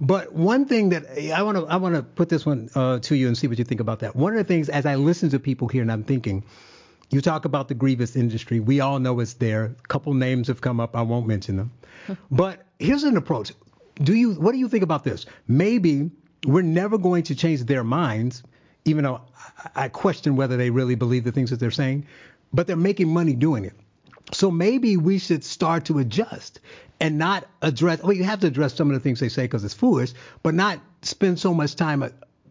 But 0.00 0.32
one 0.32 0.66
thing 0.66 0.90
that 0.90 1.06
I 1.34 1.42
want 1.42 1.58
to 1.58 1.66
I 1.66 1.76
want 1.76 1.94
to 1.94 2.02
put 2.02 2.28
this 2.28 2.46
one 2.46 2.70
uh, 2.74 2.98
to 3.00 3.14
you 3.14 3.28
and 3.28 3.36
see 3.36 3.46
what 3.46 3.58
you 3.58 3.64
think 3.64 3.80
about 3.80 4.00
that. 4.00 4.16
One 4.16 4.32
of 4.32 4.38
the 4.38 4.44
things 4.44 4.68
as 4.68 4.86
I 4.86 4.94
listen 4.94 5.30
to 5.30 5.38
people 5.38 5.68
here 5.68 5.82
and 5.82 5.92
I'm 5.92 6.04
thinking. 6.04 6.44
You 7.10 7.20
talk 7.20 7.44
about 7.44 7.68
the 7.68 7.74
grievous 7.74 8.16
industry. 8.16 8.58
We 8.58 8.80
all 8.80 8.98
know 8.98 9.20
it's 9.20 9.34
there. 9.34 9.64
A 9.64 9.88
couple 9.88 10.14
names 10.14 10.48
have 10.48 10.62
come 10.62 10.80
up. 10.80 10.96
I 10.96 11.02
won't 11.02 11.26
mention 11.26 11.58
them. 11.58 11.70
but 12.30 12.64
here's 12.78 13.04
an 13.04 13.18
approach 13.18 13.52
do 14.02 14.14
you 14.14 14.34
what 14.34 14.52
do 14.52 14.58
you 14.58 14.68
think 14.68 14.82
about 14.82 15.04
this? 15.04 15.26
Maybe 15.48 16.10
we're 16.46 16.62
never 16.62 16.98
going 16.98 17.22
to 17.24 17.34
change 17.34 17.64
their 17.64 17.84
minds, 17.84 18.42
even 18.84 19.04
though 19.04 19.20
I 19.74 19.88
question 19.88 20.36
whether 20.36 20.56
they 20.56 20.70
really 20.70 20.94
believe 20.94 21.24
the 21.24 21.32
things 21.32 21.50
that 21.50 21.60
they're 21.60 21.70
saying, 21.70 22.06
but 22.52 22.66
they're 22.66 22.76
making 22.76 23.08
money 23.08 23.34
doing 23.34 23.64
it. 23.64 23.74
So 24.32 24.50
maybe 24.50 24.96
we 24.96 25.18
should 25.18 25.44
start 25.44 25.84
to 25.86 25.98
adjust 25.98 26.60
and 27.00 27.18
not 27.18 27.46
address. 27.60 28.02
Well, 28.02 28.12
you 28.12 28.24
have 28.24 28.40
to 28.40 28.46
address 28.46 28.74
some 28.74 28.90
of 28.90 28.94
the 28.94 29.00
things 29.00 29.20
they 29.20 29.28
say 29.28 29.42
because 29.42 29.64
it's 29.64 29.74
foolish, 29.74 30.14
but 30.42 30.54
not 30.54 30.80
spend 31.02 31.38
so 31.38 31.52
much 31.52 31.76
time 31.76 32.04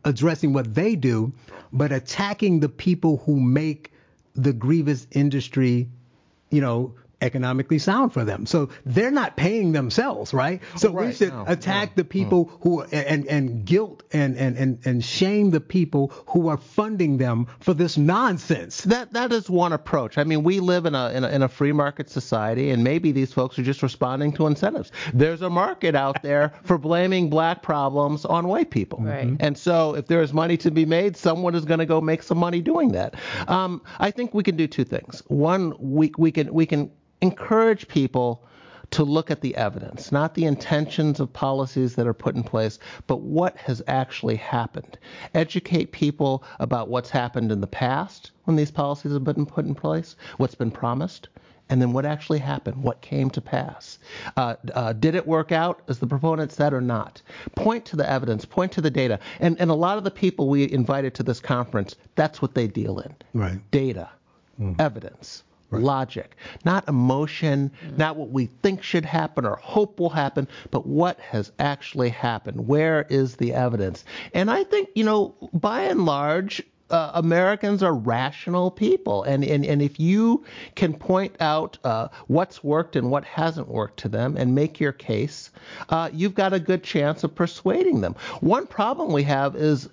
addressing 0.03 0.53
what 0.53 0.73
they 0.73 0.95
do, 0.95 1.33
but 1.73 1.91
attacking 1.91 2.59
the 2.59 2.69
people 2.69 3.17
who 3.25 3.39
make 3.39 3.91
the 4.35 4.53
grievous 4.53 5.07
industry, 5.11 5.89
you 6.49 6.61
know, 6.61 6.93
economically 7.21 7.79
sound 7.79 8.13
for 8.13 8.25
them. 8.25 8.45
So 8.45 8.69
they're 8.85 9.11
not 9.11 9.37
paying 9.37 9.71
themselves, 9.71 10.33
right? 10.33 10.61
So 10.75 10.91
right. 10.91 11.07
we 11.07 11.13
should 11.13 11.33
no, 11.33 11.45
attack 11.47 11.89
no. 11.89 11.93
the 11.97 12.05
people 12.05 12.45
mm. 12.45 12.57
who 12.61 12.81
and 12.83 13.27
and 13.27 13.65
guilt 13.65 14.03
and, 14.11 14.37
and 14.37 14.57
and 14.57 14.79
and 14.85 15.03
shame 15.03 15.51
the 15.51 15.61
people 15.61 16.11
who 16.27 16.47
are 16.47 16.57
funding 16.57 17.17
them 17.17 17.47
for 17.59 17.73
this 17.73 17.97
nonsense. 17.97 18.81
That 18.81 19.13
that 19.13 19.31
is 19.31 19.49
one 19.49 19.73
approach. 19.73 20.17
I 20.17 20.23
mean, 20.23 20.43
we 20.43 20.59
live 20.59 20.85
in 20.85 20.95
a 20.95 21.11
in 21.11 21.23
a, 21.23 21.29
in 21.29 21.43
a 21.43 21.49
free 21.49 21.71
market 21.71 22.09
society, 22.09 22.71
and 22.71 22.83
maybe 22.83 23.11
these 23.11 23.33
folks 23.33 23.59
are 23.59 23.63
just 23.63 23.83
responding 23.83 24.33
to 24.33 24.47
incentives. 24.47 24.91
There's 25.13 25.41
a 25.41 25.49
market 25.49 25.95
out 25.95 26.21
there 26.23 26.53
for 26.63 26.77
blaming 26.77 27.29
black 27.29 27.61
problems 27.61 28.25
on 28.25 28.47
white 28.47 28.71
people, 28.71 28.99
right. 29.01 29.35
and 29.39 29.57
so 29.57 29.95
if 29.95 30.07
there 30.07 30.21
is 30.21 30.33
money 30.33 30.57
to 30.57 30.71
be 30.71 30.85
made, 30.85 31.15
someone 31.15 31.55
is 31.55 31.65
going 31.65 31.79
to 31.79 31.85
go 31.85 32.01
make 32.01 32.23
some 32.23 32.37
money 32.37 32.61
doing 32.61 32.93
that. 32.93 33.15
Um, 33.47 33.81
I 33.99 34.11
think 34.11 34.33
we 34.33 34.43
can 34.43 34.55
do 34.55 34.67
two 34.67 34.83
things. 34.83 35.21
One, 35.27 35.75
we 35.79 36.11
we 36.17 36.31
can 36.31 36.53
we 36.53 36.65
can 36.65 36.91
encourage 37.21 37.87
people 37.87 38.43
to 38.91 39.03
look 39.05 39.31
at 39.31 39.39
the 39.41 39.55
evidence, 39.55 40.11
not 40.11 40.33
the 40.33 40.45
intentions 40.45 41.19
of 41.21 41.31
policies 41.31 41.95
that 41.95 42.05
are 42.07 42.13
put 42.13 42.35
in 42.35 42.43
place, 42.43 42.77
but 43.07 43.21
what 43.21 43.55
has 43.55 43.81
actually 43.87 44.35
happened. 44.35 44.97
Educate 45.33 45.93
people 45.93 46.43
about 46.59 46.89
what's 46.89 47.09
happened 47.09 47.51
in 47.51 47.61
the 47.61 47.67
past 47.67 48.31
when 48.43 48.57
these 48.57 48.71
policies 48.71 49.13
have 49.13 49.23
been 49.23 49.45
put 49.45 49.65
in 49.65 49.75
place, 49.75 50.17
what's 50.37 50.55
been 50.55 50.71
promised, 50.71 51.29
and 51.69 51.81
then 51.81 51.93
what 51.93 52.05
actually 52.05 52.39
happened, 52.39 52.83
what 52.83 52.99
came 52.99 53.29
to 53.29 53.39
pass. 53.39 53.97
Uh, 54.35 54.55
uh, 54.73 54.91
did 54.91 55.15
it 55.15 55.25
work 55.25 55.53
out, 55.53 55.81
as 55.87 55.99
the 55.99 56.07
proponent 56.07 56.51
said, 56.51 56.73
or 56.73 56.81
not? 56.81 57.21
Point 57.55 57.85
to 57.85 57.95
the 57.95 58.09
evidence, 58.09 58.43
point 58.43 58.73
to 58.73 58.81
the 58.81 58.91
data. 58.91 59.19
And, 59.39 59.57
and 59.57 59.71
a 59.71 59.75
lot 59.75 59.97
of 59.97 60.03
the 60.03 60.11
people 60.11 60.49
we 60.49 60.69
invited 60.69 61.13
to 61.15 61.23
this 61.23 61.39
conference, 61.39 61.95
that's 62.15 62.41
what 62.41 62.55
they 62.55 62.67
deal 62.67 62.99
in 62.99 63.15
Right. 63.33 63.61
data, 63.71 64.09
evidence. 64.79 65.43
Logic, 65.79 66.35
not 66.65 66.87
emotion, 66.87 67.71
not 67.97 68.17
what 68.17 68.29
we 68.29 68.47
think 68.47 68.83
should 68.83 69.05
happen 69.05 69.45
or 69.45 69.55
hope 69.55 69.99
will 69.99 70.09
happen, 70.09 70.47
but 70.69 70.85
what 70.85 71.19
has 71.19 71.51
actually 71.59 72.09
happened. 72.09 72.67
Where 72.67 73.05
is 73.09 73.35
the 73.35 73.53
evidence? 73.53 74.03
And 74.33 74.51
I 74.51 74.63
think, 74.63 74.89
you 74.95 75.03
know, 75.03 75.35
by 75.53 75.83
and 75.83 76.05
large, 76.05 76.61
uh, 76.91 77.11
Americans 77.13 77.81
are 77.81 77.93
rational 77.93 78.69
people, 78.69 79.23
and, 79.23 79.43
and 79.43 79.65
and 79.65 79.81
if 79.81 79.99
you 79.99 80.43
can 80.75 80.93
point 80.93 81.33
out 81.39 81.77
uh, 81.83 82.09
what's 82.27 82.63
worked 82.63 82.95
and 82.95 83.09
what 83.09 83.23
hasn't 83.23 83.67
worked 83.69 83.97
to 83.99 84.09
them 84.09 84.35
and 84.37 84.53
make 84.53 84.79
your 84.79 84.91
case, 84.91 85.51
uh, 85.89 86.09
you've 86.11 86.35
got 86.35 86.53
a 86.53 86.59
good 86.59 86.83
chance 86.83 87.23
of 87.23 87.33
persuading 87.33 88.01
them. 88.01 88.15
One 88.41 88.67
problem 88.67 89.13
we 89.13 89.23
have 89.23 89.55
is 89.55 89.89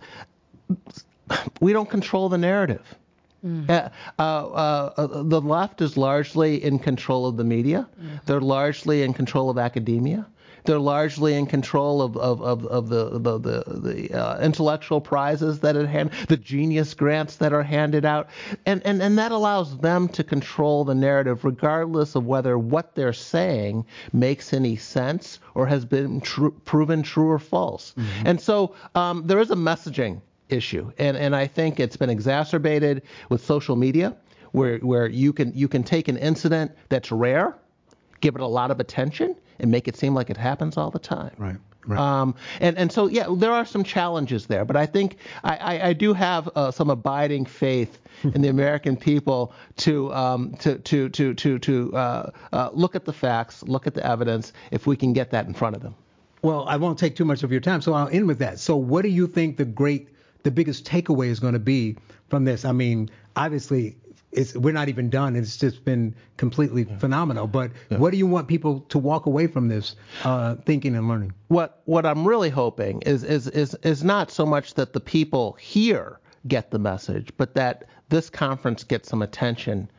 we 1.61 1.73
don't 1.73 1.89
control 1.89 2.29
the 2.29 2.39
narrative. 2.39 2.97
Uh, 3.45 3.89
uh, 4.19 4.23
uh, 4.23 5.23
the 5.23 5.41
left 5.41 5.81
is 5.81 5.97
largely 5.97 6.63
in 6.63 6.79
control 6.79 7.27
of 7.27 7.37
the 7.37 7.45
media. 7.45 7.89
They're 8.27 8.41
largely 8.41 9.03
in 9.03 9.13
control 9.15 9.49
of 9.51 9.59
academia. 9.59 10.27
They're 10.65 10.79
largely 10.79 11.35
in 11.35 11.47
control 11.47 12.03
of, 12.03 12.17
of, 12.17 12.43
of, 12.43 12.67
of 12.67 12.89
the 12.89 13.19
the 13.19 13.39
the, 13.39 13.65
the 13.81 14.13
uh, 14.13 14.41
intellectual 14.41 15.01
prizes 15.01 15.61
that 15.61 15.77
are 15.77 15.87
hand, 15.87 16.11
the 16.29 16.37
genius 16.37 16.93
grants 16.95 17.37
that 17.37 17.53
are 17.53 17.63
handed 17.63 18.05
out, 18.05 18.29
and, 18.67 18.83
and 18.85 19.01
and 19.01 19.17
that 19.19 19.33
allows 19.33 19.79
them 19.79 20.09
to 20.09 20.25
control 20.25 20.85
the 20.85 20.95
narrative, 20.95 21.45
regardless 21.45 22.17
of 22.17 22.27
whether 22.27 22.59
what 22.59 22.95
they're 22.95 23.13
saying 23.15 23.87
makes 24.13 24.53
any 24.53 24.77
sense 24.77 25.39
or 25.55 25.67
has 25.67 25.85
been 25.87 26.21
tru- 26.21 26.51
proven 26.65 27.03
true 27.03 27.31
or 27.31 27.39
false. 27.39 27.95
And 28.27 28.39
so 28.41 28.75
um, 28.95 29.27
there 29.27 29.39
is 29.39 29.51
a 29.51 29.57
messaging 29.57 30.21
issue, 30.49 30.91
and 30.99 31.17
and 31.17 31.35
I 31.35 31.47
think 31.47 31.81
it's 31.81 31.97
been 31.97 32.11
exacerbated 32.11 33.03
with 33.29 33.45
social 33.45 33.77
media, 33.77 34.17
where 34.53 34.79
where 34.79 35.07
you 35.07 35.33
can 35.33 35.53
you 35.55 35.69
can 35.69 35.83
take 35.83 36.09
an 36.09 36.17
incident 36.17 36.73
that's 36.89 37.11
rare, 37.11 37.57
give 38.21 38.35
it 38.35 38.41
a 38.41 38.47
lot 38.47 38.71
of 38.71 38.81
attention, 38.81 39.37
and 39.59 39.71
make 39.71 39.89
it 39.89 39.97
seem 39.97 40.15
like 40.15 40.31
it 40.31 40.37
happens 40.37 40.77
all 40.77 40.91
the 40.91 40.99
time. 40.99 41.33
Right. 41.39 41.57
Right. 41.87 41.99
Um, 41.99 42.35
and 42.61 42.77
and 42.77 42.93
so 42.93 43.07
yeah, 43.07 43.29
there 43.35 43.53
are 43.53 43.65
some 43.65 43.83
challenges 43.83 44.47
there, 44.47 44.67
but 44.67 44.77
I 44.77 44.85
think 44.85 45.17
I, 45.43 45.57
I, 45.57 45.89
I 45.89 45.93
do 45.95 46.13
have 46.13 46.49
uh, 46.55 46.71
some 46.71 46.91
abiding 46.91 47.47
faith 47.47 47.99
in 48.35 48.43
the 48.43 48.49
American 48.49 48.95
people 48.95 49.55
to 49.79 50.13
um, 50.13 50.53
to 50.57 50.79
to 50.81 51.09
to 51.09 51.33
to 51.33 51.59
to 51.59 51.97
uh, 51.97 52.31
uh, 52.53 52.71
look 52.75 52.95
at 52.95 53.07
the 53.07 53.13
facts, 53.13 53.63
look 53.63 53.87
at 53.87 53.95
the 53.95 54.05
evidence, 54.07 54.53
if 54.71 54.87
we 54.87 54.97
can 54.97 55.15
get 55.15 55.31
that 55.31 55.47
in 55.47 55.55
front 55.55 55.77
of 55.77 55.83
them. 55.83 55.95
Well, 56.43 56.67
I 56.69 56.77
won't 56.77 56.99
take 56.99 57.17
too 57.17 57.25
much 57.25 57.43
of 57.43 57.51
your 57.51 57.61
time, 57.61 57.81
so 57.81 57.95
I'll 57.95 58.09
end 58.09 58.27
with 58.27 58.39
that. 58.39 58.59
So, 58.61 58.77
what 58.77 59.03
do 59.03 59.09
you 59.09 59.27
think 59.27 59.57
the 59.57 59.65
great, 59.65 60.09
the 60.43 60.51
biggest 60.51 60.85
takeaway 60.85 61.29
is 61.29 61.41
going 61.41 61.55
to 61.55 61.59
be 61.59 61.97
from 62.29 62.45
this? 62.45 62.65
I 62.65 62.73
mean, 62.73 63.11
obviously, 63.37 63.97
it's 64.33 64.55
we're 64.55 64.73
not 64.73 64.89
even 64.89 65.09
done. 65.11 65.37
It's 65.37 65.57
just 65.57 65.85
been 65.85 66.15
completely 66.37 66.85
phenomenal. 66.85 67.47
But 67.47 67.71
what 67.89 68.11
do 68.11 68.19
you 68.19 68.27
want 68.27 68.49
people 68.49 68.81
to 68.89 68.99
walk 68.99 69.27
away 69.27 69.47
from 69.47 69.69
this 69.69 69.97
uh, 70.25 70.57
thinking 70.67 70.95
and 70.95 71.09
learning? 71.09 71.33
what 71.49 71.81
what 71.87 72.05
I'm 72.05 72.27
really 72.27 72.51
hoping 72.51 73.03
is 73.03 73.25
is 73.25 73.49
is 73.49 73.75
is 73.83 74.05
not 74.05 74.31
so 74.31 74.45
much 74.45 74.75
that 74.75 74.93
the 74.93 75.01
people 75.01 75.55
here 75.55 76.21
get 76.47 76.71
the 76.71 76.79
message, 76.79 77.33
but 77.37 77.55
that 77.55 77.85
this 78.11 78.31
conference 78.31 78.85
gets 78.85 79.09
some 79.09 79.23
attention 79.23 79.91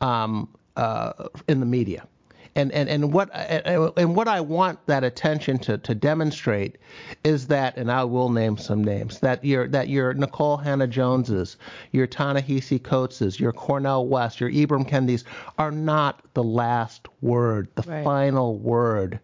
um, 0.00 0.48
uh, 0.76 1.28
in 1.48 1.60
the 1.60 1.66
media. 1.66 2.06
And, 2.54 2.72
and, 2.72 2.88
and 2.88 3.12
what 3.12 3.30
and 3.34 4.16
what 4.16 4.28
I 4.28 4.40
want 4.40 4.84
that 4.86 5.04
attention 5.04 5.58
to, 5.60 5.78
to 5.78 5.94
demonstrate 5.94 6.76
is 7.24 7.46
that, 7.48 7.76
and 7.76 7.90
I 7.90 8.04
will 8.04 8.30
name 8.30 8.56
some 8.56 8.82
names, 8.82 9.20
that 9.20 9.44
your 9.44 9.68
that 9.68 9.88
your 9.88 10.14
Nikole 10.14 10.62
Hannah-Joneses, 10.62 11.56
your 11.92 12.06
Ta-Nehisi 12.06 12.80
Coateses, 12.80 13.38
your 13.38 13.52
Cornel 13.52 14.06
West, 14.08 14.40
your 14.40 14.50
Ibram 14.50 14.88
Kendis 14.88 15.24
are 15.58 15.70
not 15.70 16.22
the 16.34 16.42
last 16.42 17.06
word, 17.20 17.68
the 17.74 17.82
Right. 17.82 18.04
final 18.04 18.56
word 18.58 19.20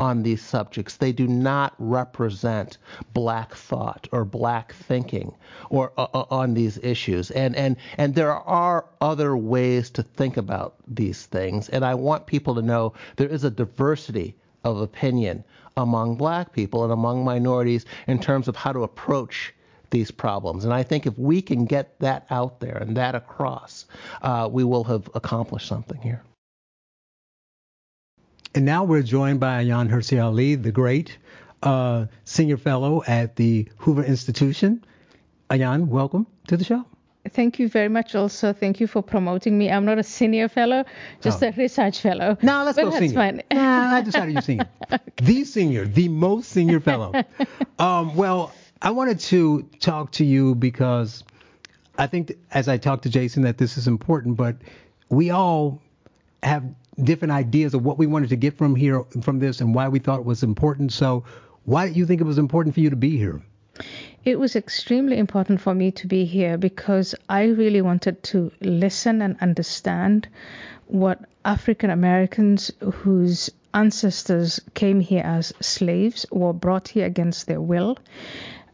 on 0.00 0.22
these 0.22 0.42
subjects. 0.42 0.96
They 0.96 1.12
do 1.12 1.26
not 1.26 1.74
represent 1.78 2.78
black 3.12 3.54
thought 3.54 4.08
or 4.12 4.24
black 4.24 4.72
thinking 4.72 5.34
or 5.70 5.92
uh, 5.98 6.06
uh, 6.14 6.24
on 6.30 6.54
these 6.54 6.78
issues. 6.78 7.30
And 7.30 7.54
and 7.56 7.76
and 7.98 8.14
there 8.14 8.32
are 8.32 8.86
other 9.00 9.36
ways 9.36 9.90
to 9.90 10.02
think 10.02 10.36
about 10.36 10.74
these 10.86 11.26
things. 11.26 11.68
And 11.68 11.84
I 11.84 11.94
want 11.94 12.26
people 12.26 12.54
to 12.54 12.62
know 12.62 12.94
there 13.16 13.28
is 13.28 13.44
a 13.44 13.50
diversity 13.50 14.34
of 14.64 14.80
opinion 14.80 15.44
among 15.76 16.16
black 16.16 16.52
people 16.52 16.82
and 16.82 16.92
among 16.92 17.24
minorities 17.24 17.84
in 18.06 18.18
terms 18.18 18.48
of 18.48 18.56
how 18.56 18.72
to 18.72 18.82
approach 18.82 19.52
these 19.90 20.10
problems. 20.10 20.64
And 20.64 20.74
I 20.74 20.82
think 20.82 21.06
if 21.06 21.16
we 21.18 21.40
can 21.42 21.64
get 21.64 21.98
that 22.00 22.26
out 22.30 22.60
there 22.60 22.76
and 22.78 22.96
that 22.96 23.14
across, 23.14 23.86
uh, 24.22 24.48
we 24.50 24.64
will 24.64 24.84
have 24.84 25.08
accomplished 25.14 25.68
something 25.68 26.00
here. 26.00 26.22
And 28.56 28.64
now 28.64 28.84
we're 28.84 29.02
joined 29.02 29.38
by 29.38 29.62
Ayaan 29.62 29.90
Hirsi 29.90 30.18
Ali, 30.22 30.54
the 30.54 30.72
great 30.72 31.18
uh, 31.62 32.06
senior 32.24 32.56
fellow 32.56 33.02
at 33.06 33.36
the 33.36 33.68
Hoover 33.76 34.02
Institution. 34.02 34.82
Ayaan, 35.50 35.88
welcome 35.88 36.26
to 36.48 36.56
the 36.56 36.64
show. 36.64 36.82
Thank 37.32 37.58
you 37.58 37.68
very 37.68 37.88
much. 37.90 38.14
Also, 38.14 38.54
thank 38.54 38.80
you 38.80 38.86
for 38.86 39.02
promoting 39.02 39.58
me. 39.58 39.70
I'm 39.70 39.84
not 39.84 39.98
a 39.98 40.02
senior 40.02 40.48
fellow, 40.48 40.84
just 41.20 41.42
Oh. 41.42 41.48
a 41.48 41.52
research 41.52 42.00
fellow. 42.00 42.38
No, 42.40 42.64
let's 42.64 42.76
but 42.76 42.84
go 42.84 42.90
that's 42.92 43.00
senior. 43.00 43.14
fine. 43.14 43.42
Nah, 43.52 43.94
I 43.96 44.00
decided 44.00 44.32
you're 44.32 44.40
senior. 44.42 44.68
The 45.16 45.44
senior, 45.44 45.84
the 45.84 46.08
most 46.08 46.48
senior 46.50 46.80
fellow. 46.80 47.12
Um, 47.78 48.14
well, 48.16 48.52
I 48.80 48.90
wanted 48.90 49.20
to 49.20 49.64
talk 49.80 50.12
to 50.12 50.24
you 50.24 50.54
because 50.54 51.24
I 51.98 52.06
think, 52.06 52.32
as 52.52 52.68
I 52.68 52.78
talked 52.78 53.02
to 53.02 53.10
Jason, 53.10 53.42
that 53.42 53.58
this 53.58 53.76
is 53.76 53.86
important, 53.86 54.38
but 54.38 54.56
we 55.10 55.28
all 55.28 55.82
have 56.42 56.64
different 57.02 57.32
ideas 57.32 57.74
of 57.74 57.84
what 57.84 57.98
we 57.98 58.06
wanted 58.06 58.30
to 58.30 58.36
get 58.36 58.56
from 58.56 58.74
here, 58.74 59.02
from 59.22 59.38
this, 59.38 59.60
and 59.60 59.74
why 59.74 59.88
we 59.88 59.98
thought 59.98 60.20
it 60.20 60.24
was 60.24 60.42
important. 60.42 60.92
So, 60.92 61.24
why 61.64 61.86
did 61.88 61.96
you 61.96 62.06
think 62.06 62.20
it 62.20 62.24
was 62.24 62.38
important 62.38 62.74
for 62.74 62.80
you 62.80 62.90
to 62.90 62.96
be 62.96 63.16
here? 63.16 63.42
It 64.24 64.38
was 64.38 64.56
extremely 64.56 65.18
important 65.18 65.60
for 65.60 65.74
me 65.74 65.90
to 65.92 66.06
be 66.06 66.24
here 66.24 66.56
because 66.56 67.14
I 67.28 67.44
really 67.44 67.82
wanted 67.82 68.22
to 68.24 68.50
listen 68.60 69.22
and 69.22 69.36
understand 69.40 70.28
what 70.86 71.20
African 71.44 71.90
Americans 71.90 72.70
whose 72.80 73.50
ancestors 73.74 74.58
came 74.74 75.00
here 75.00 75.22
as 75.24 75.52
slaves 75.60 76.24
were 76.32 76.52
brought 76.52 76.88
here 76.88 77.06
against 77.06 77.46
their 77.46 77.60
will, 77.60 77.98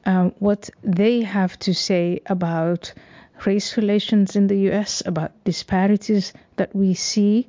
um, 0.06 0.32
what 0.38 0.70
they 0.84 1.22
have 1.22 1.58
to 1.58 1.74
say 1.74 2.20
about 2.26 2.92
race 3.44 3.76
relations 3.76 4.36
in 4.36 4.46
the 4.46 4.58
U.S., 4.70 5.02
about 5.04 5.32
disparities 5.44 6.32
that 6.56 6.74
we 6.74 6.94
see. 6.94 7.48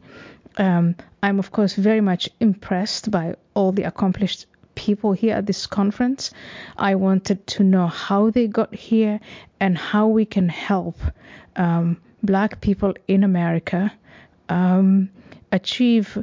Um, 0.58 0.96
I'm, 1.22 1.40
of 1.40 1.52
course, 1.52 1.76
very 1.76 2.02
much 2.02 2.30
impressed 2.40 3.12
by 3.12 3.36
all 3.54 3.72
the 3.72 3.84
accomplished 3.84 4.46
people 4.76 5.14
here 5.14 5.36
at 5.36 5.46
this 5.46 5.68
conference. 5.68 6.32
I 6.78 6.96
wanted 6.96 7.46
to 7.48 7.64
know 7.64 7.88
how 7.88 8.30
they 8.30 8.48
got 8.48 8.74
here 8.74 9.20
and 9.60 9.78
how 9.78 10.08
we 10.08 10.26
can 10.26 10.50
help 10.50 10.98
um, 11.56 11.98
black 12.24 12.62
people 12.62 12.94
in 13.08 13.24
America 13.24 13.92
um, 14.50 15.10
achieve 15.52 16.18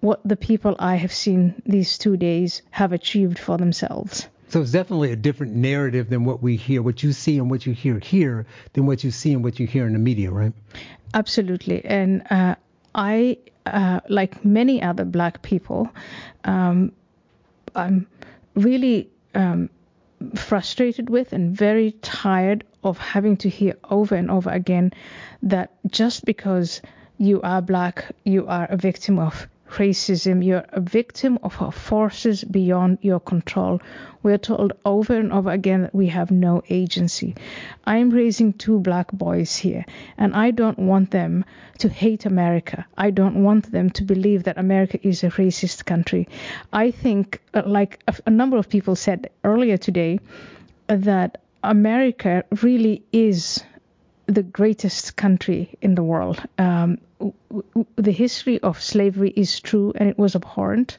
what 0.00 0.20
the 0.24 0.36
people 0.36 0.76
I 0.78 0.96
have 0.96 1.12
seen 1.12 1.62
these 1.64 1.96
two 1.96 2.16
days 2.16 2.62
have 2.70 2.92
achieved 2.92 3.38
for 3.38 3.56
themselves. 3.56 4.28
So 4.48 4.60
it's 4.60 4.70
definitely 4.70 5.10
a 5.10 5.16
different 5.16 5.54
narrative 5.54 6.10
than 6.10 6.24
what 6.24 6.42
we 6.42 6.56
hear, 6.56 6.82
what 6.82 7.02
you 7.02 7.12
see 7.12 7.38
and 7.38 7.50
what 7.50 7.66
you 7.66 7.72
hear 7.72 7.98
here, 7.98 8.46
than 8.74 8.86
what 8.86 9.02
you 9.02 9.10
see 9.10 9.32
and 9.32 9.42
what 9.42 9.58
you 9.58 9.66
hear 9.66 9.86
in 9.86 9.94
the 9.94 9.98
media, 9.98 10.30
right? 10.30 10.52
Absolutely. 11.14 11.84
And 11.84 12.22
uh, 12.30 12.54
I, 12.94 13.38
uh, 13.66 14.00
like 14.08 14.44
many 14.44 14.82
other 14.82 15.04
black 15.04 15.42
people, 15.42 15.88
um, 16.44 16.92
I'm 17.74 18.06
really 18.54 19.08
um, 19.34 19.70
frustrated 20.34 21.10
with 21.10 21.32
and 21.32 21.56
very 21.56 21.92
tired 22.02 22.64
of 22.82 22.98
having 22.98 23.36
to 23.38 23.48
hear 23.48 23.74
over 23.90 24.14
and 24.14 24.30
over 24.30 24.50
again 24.50 24.92
that 25.42 25.72
just 25.90 26.24
because 26.24 26.80
you 27.18 27.40
are 27.42 27.62
black, 27.62 28.04
you 28.24 28.46
are 28.46 28.66
a 28.66 28.76
victim 28.76 29.18
of 29.18 29.48
racism. 29.74 30.44
You're 30.44 30.64
a 30.70 30.80
victim 30.80 31.38
of 31.42 31.54
forces 31.74 32.44
beyond 32.44 32.98
your 33.02 33.20
control. 33.20 33.80
We're 34.22 34.38
told 34.38 34.72
over 34.84 35.14
and 35.18 35.32
over 35.32 35.50
again 35.50 35.82
that 35.82 35.94
we 35.94 36.06
have 36.08 36.30
no 36.30 36.62
agency. 36.70 37.34
I'm 37.84 38.10
raising 38.10 38.52
two 38.54 38.78
black 38.78 39.12
boys 39.12 39.56
here, 39.56 39.84
and 40.16 40.34
I 40.34 40.50
don't 40.50 40.78
want 40.78 41.10
them 41.10 41.44
to 41.78 41.88
hate 41.88 42.26
America. 42.26 42.86
I 42.96 43.10
don't 43.10 43.42
want 43.42 43.70
them 43.70 43.90
to 43.90 44.04
believe 44.04 44.44
that 44.44 44.58
America 44.58 44.98
is 45.06 45.24
a 45.24 45.28
racist 45.30 45.84
country. 45.84 46.28
I 46.72 46.90
think, 46.90 47.40
uh, 47.52 47.62
like 47.66 48.02
a, 48.08 48.14
a 48.26 48.30
number 48.30 48.56
of 48.56 48.68
people 48.68 48.96
said 48.96 49.30
earlier 49.42 49.76
today, 49.76 50.20
that 50.86 51.42
America 51.62 52.44
really 52.62 53.02
is 53.12 53.64
the 54.26 54.42
greatest 54.42 55.16
country 55.16 55.76
in 55.80 55.94
the 55.94 56.02
world. 56.02 56.42
Um, 56.58 56.98
the 57.96 58.12
history 58.12 58.60
of 58.60 58.82
slavery 58.82 59.32
is 59.36 59.60
true 59.60 59.92
and 59.96 60.08
it 60.08 60.18
was 60.18 60.34
abhorrent. 60.34 60.96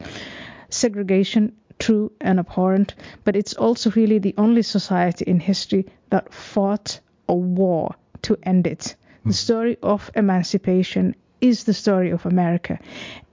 Segregation, 0.70 1.53
true 1.79 2.12
and 2.22 2.39
abhorrent. 2.39 2.96
But 3.24 3.36
it's 3.36 3.53
also 3.53 3.91
really 3.91 4.20
the 4.20 4.36
only 4.38 4.62
society 4.62 5.25
in 5.25 5.39
history 5.39 5.86
that 6.10 6.34
fought 6.34 7.00
a 7.27 7.36
war 7.36 7.96
to 8.24 8.38
end 8.44 8.67
it. 8.67 8.96
The 9.24 9.29
hmm. 9.29 9.32
story 9.32 9.77
of 9.82 10.12
emancipation 10.15 11.15
is 11.41 11.63
the 11.63 11.74
story 11.74 12.12
of 12.12 12.25
America. 12.25 12.79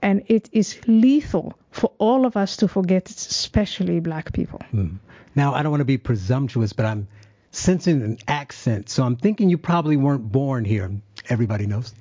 And 0.01 0.23
it 0.27 0.49
is 0.53 0.79
lethal 0.87 1.55
for 1.71 1.93
all 1.99 2.27
of 2.27 2.37
us 2.37 2.57
to 2.59 2.69
forget, 2.69 3.09
especially 3.11 4.01
black 4.01 4.33
people. 4.33 4.61
Mm. 4.75 4.99
Now, 5.35 5.55
I 5.55 5.63
don't 5.63 5.71
want 5.71 5.81
to 5.81 5.87
be 5.87 5.99
presumptuous, 5.99 6.73
but 6.73 6.85
I'm 6.85 7.09
sensing 7.53 8.03
an 8.03 8.19
accent. 8.27 8.89
So 8.89 9.05
I'm 9.05 9.17
thinking 9.17 9.51
you 9.51 9.59
probably 9.59 9.97
weren't 9.97 10.33
born 10.33 10.65
here. 10.65 10.91
Everybody 11.29 11.67
knows. 11.67 11.95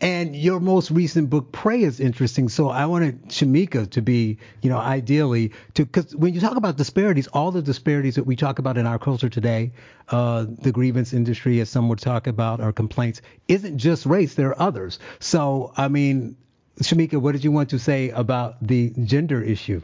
And 0.00 0.34
your 0.34 0.58
most 0.58 0.90
recent 0.90 1.30
book, 1.30 1.52
Prey, 1.52 1.82
is 1.82 2.00
interesting. 2.00 2.48
So 2.48 2.70
I 2.70 2.86
wanted 2.86 3.28
Shamika 3.28 3.88
to 3.90 4.02
be, 4.02 4.38
you 4.62 4.70
know, 4.70 4.78
ideally 4.78 5.52
to, 5.74 5.84
because 5.84 6.16
when 6.16 6.34
you 6.34 6.40
talk 6.40 6.56
about 6.56 6.76
disparities, 6.76 7.28
all 7.28 7.52
the 7.52 7.62
disparities 7.62 8.16
that 8.16 8.24
we 8.24 8.34
talk 8.34 8.58
about 8.58 8.76
in 8.76 8.86
our 8.86 8.98
culture 8.98 9.28
today, 9.28 9.72
uh, 10.08 10.46
the 10.48 10.72
grievance 10.72 11.12
industry, 11.12 11.60
as 11.60 11.70
some 11.70 11.88
would 11.88 12.00
talk 12.00 12.26
about, 12.26 12.60
or 12.60 12.72
complaints, 12.72 13.22
isn't 13.46 13.78
just 13.78 14.06
race. 14.06 14.34
There 14.34 14.48
are 14.48 14.60
others. 14.60 14.98
So, 15.20 15.72
I 15.76 15.86
mean, 15.86 16.36
Shamika, 16.80 17.20
what 17.20 17.32
did 17.32 17.44
you 17.44 17.52
want 17.52 17.70
to 17.70 17.78
say 17.78 18.10
about 18.10 18.66
the 18.66 18.92
gender 19.04 19.40
issue? 19.40 19.82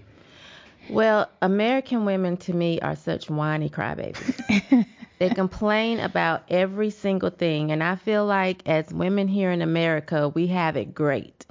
Well, 0.90 1.30
American 1.40 2.04
women 2.04 2.36
to 2.38 2.52
me 2.52 2.80
are 2.80 2.96
such 2.96 3.30
whiny 3.30 3.68
crybabies. 3.70 4.86
They 5.20 5.28
complain 5.28 6.00
about 6.00 6.44
every 6.48 6.88
single 6.88 7.28
thing. 7.28 7.70
And 7.70 7.84
I 7.84 7.96
feel 7.96 8.24
like 8.24 8.66
as 8.66 8.90
women 8.90 9.28
here 9.28 9.50
in 9.50 9.60
America, 9.60 10.30
we 10.30 10.46
have 10.46 10.78
it 10.78 10.94
great. 10.94 11.44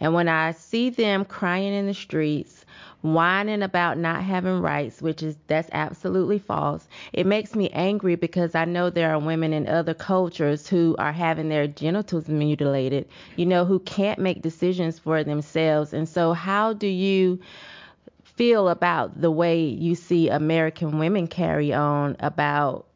And 0.00 0.12
when 0.12 0.28
I 0.28 0.50
see 0.50 0.90
them 0.90 1.24
crying 1.24 1.72
in 1.72 1.86
the 1.86 1.94
streets, 1.94 2.64
whining 3.02 3.62
about 3.62 3.96
not 3.96 4.24
having 4.24 4.60
rights, 4.60 5.00
which 5.00 5.22
is 5.22 5.36
that's 5.46 5.68
absolutely 5.72 6.40
false. 6.40 6.88
It 7.12 7.24
makes 7.24 7.54
me 7.54 7.68
angry 7.70 8.16
because 8.16 8.56
I 8.56 8.64
know 8.64 8.90
there 8.90 9.14
are 9.14 9.20
women 9.20 9.52
in 9.52 9.68
other 9.68 9.94
cultures 9.94 10.66
who 10.66 10.96
are 10.98 11.12
having 11.12 11.48
their 11.48 11.68
genitals 11.68 12.28
mutilated, 12.28 13.08
you 13.36 13.46
know, 13.46 13.64
who 13.64 13.78
can't 13.78 14.18
make 14.18 14.42
decisions 14.42 14.98
for 14.98 15.22
themselves. 15.22 15.92
And 15.92 16.08
so 16.08 16.32
how 16.32 16.72
do 16.72 16.88
you 16.88 17.38
feel 18.36 18.68
about 18.68 19.20
the 19.20 19.30
way 19.30 19.64
you 19.64 19.94
see 19.94 20.28
American 20.28 20.98
women 20.98 21.26
carry 21.26 21.72
on 21.72 22.16
about 22.20 22.86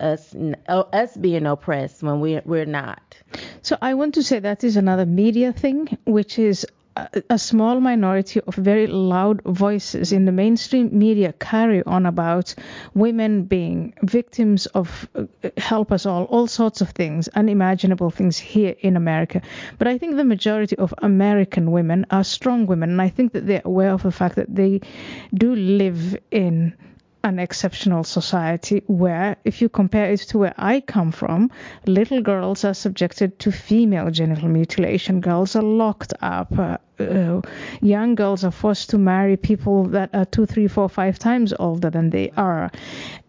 us 0.00 0.34
us 0.68 1.16
being 1.16 1.46
oppressed 1.46 2.02
when 2.02 2.20
we 2.20 2.40
we're 2.44 2.64
not. 2.64 3.16
So 3.62 3.76
I 3.82 3.94
want 3.94 4.14
to 4.14 4.22
say 4.22 4.38
that 4.38 4.64
is 4.64 4.76
another 4.76 5.06
media 5.06 5.52
thing, 5.52 5.98
which 6.04 6.38
is 6.38 6.66
a 7.30 7.38
small 7.38 7.80
minority 7.80 8.40
of 8.46 8.54
very 8.54 8.86
loud 8.86 9.42
voices 9.42 10.12
in 10.12 10.24
the 10.24 10.32
mainstream 10.32 10.96
media 10.96 11.32
carry 11.32 11.82
on 11.84 12.06
about 12.06 12.54
women 12.94 13.44
being 13.44 13.94
victims 14.02 14.66
of 14.66 15.08
uh, 15.14 15.24
help 15.56 15.92
us 15.92 16.06
all, 16.06 16.24
all 16.24 16.46
sorts 16.46 16.80
of 16.80 16.90
things, 16.90 17.28
unimaginable 17.28 18.10
things 18.10 18.38
here 18.38 18.74
in 18.80 18.96
America. 18.96 19.40
But 19.78 19.88
I 19.88 19.98
think 19.98 20.16
the 20.16 20.24
majority 20.24 20.76
of 20.76 20.94
American 20.98 21.70
women 21.70 22.06
are 22.10 22.24
strong 22.24 22.66
women, 22.66 22.90
and 22.90 23.02
I 23.02 23.08
think 23.08 23.32
that 23.32 23.46
they're 23.46 23.62
aware 23.64 23.92
of 23.92 24.02
the 24.02 24.12
fact 24.12 24.36
that 24.36 24.54
they 24.54 24.80
do 25.34 25.54
live 25.54 26.16
in 26.30 26.74
an 27.24 27.38
exceptional 27.38 28.04
society 28.04 28.82
where, 28.86 29.36
if 29.44 29.60
you 29.60 29.68
compare 29.68 30.10
it 30.12 30.20
to 30.20 30.38
where 30.38 30.54
I 30.56 30.80
come 30.80 31.12
from, 31.12 31.50
little 31.86 32.22
girls 32.22 32.64
are 32.64 32.74
subjected 32.74 33.38
to 33.40 33.52
female 33.52 34.10
genital 34.10 34.48
mutilation. 34.48 35.20
Girls 35.20 35.56
are 35.56 35.62
locked 35.62 36.14
up. 36.20 36.56
Uh, 36.58 36.78
uh, 37.00 37.40
young 37.80 38.14
girls 38.14 38.44
are 38.44 38.50
forced 38.50 38.90
to 38.90 38.98
marry 38.98 39.36
people 39.36 39.84
that 39.84 40.10
are 40.14 40.24
two, 40.24 40.46
three, 40.46 40.68
four, 40.68 40.88
five 40.88 41.18
times 41.18 41.54
older 41.58 41.90
than 41.90 42.10
they 42.10 42.30
are. 42.36 42.70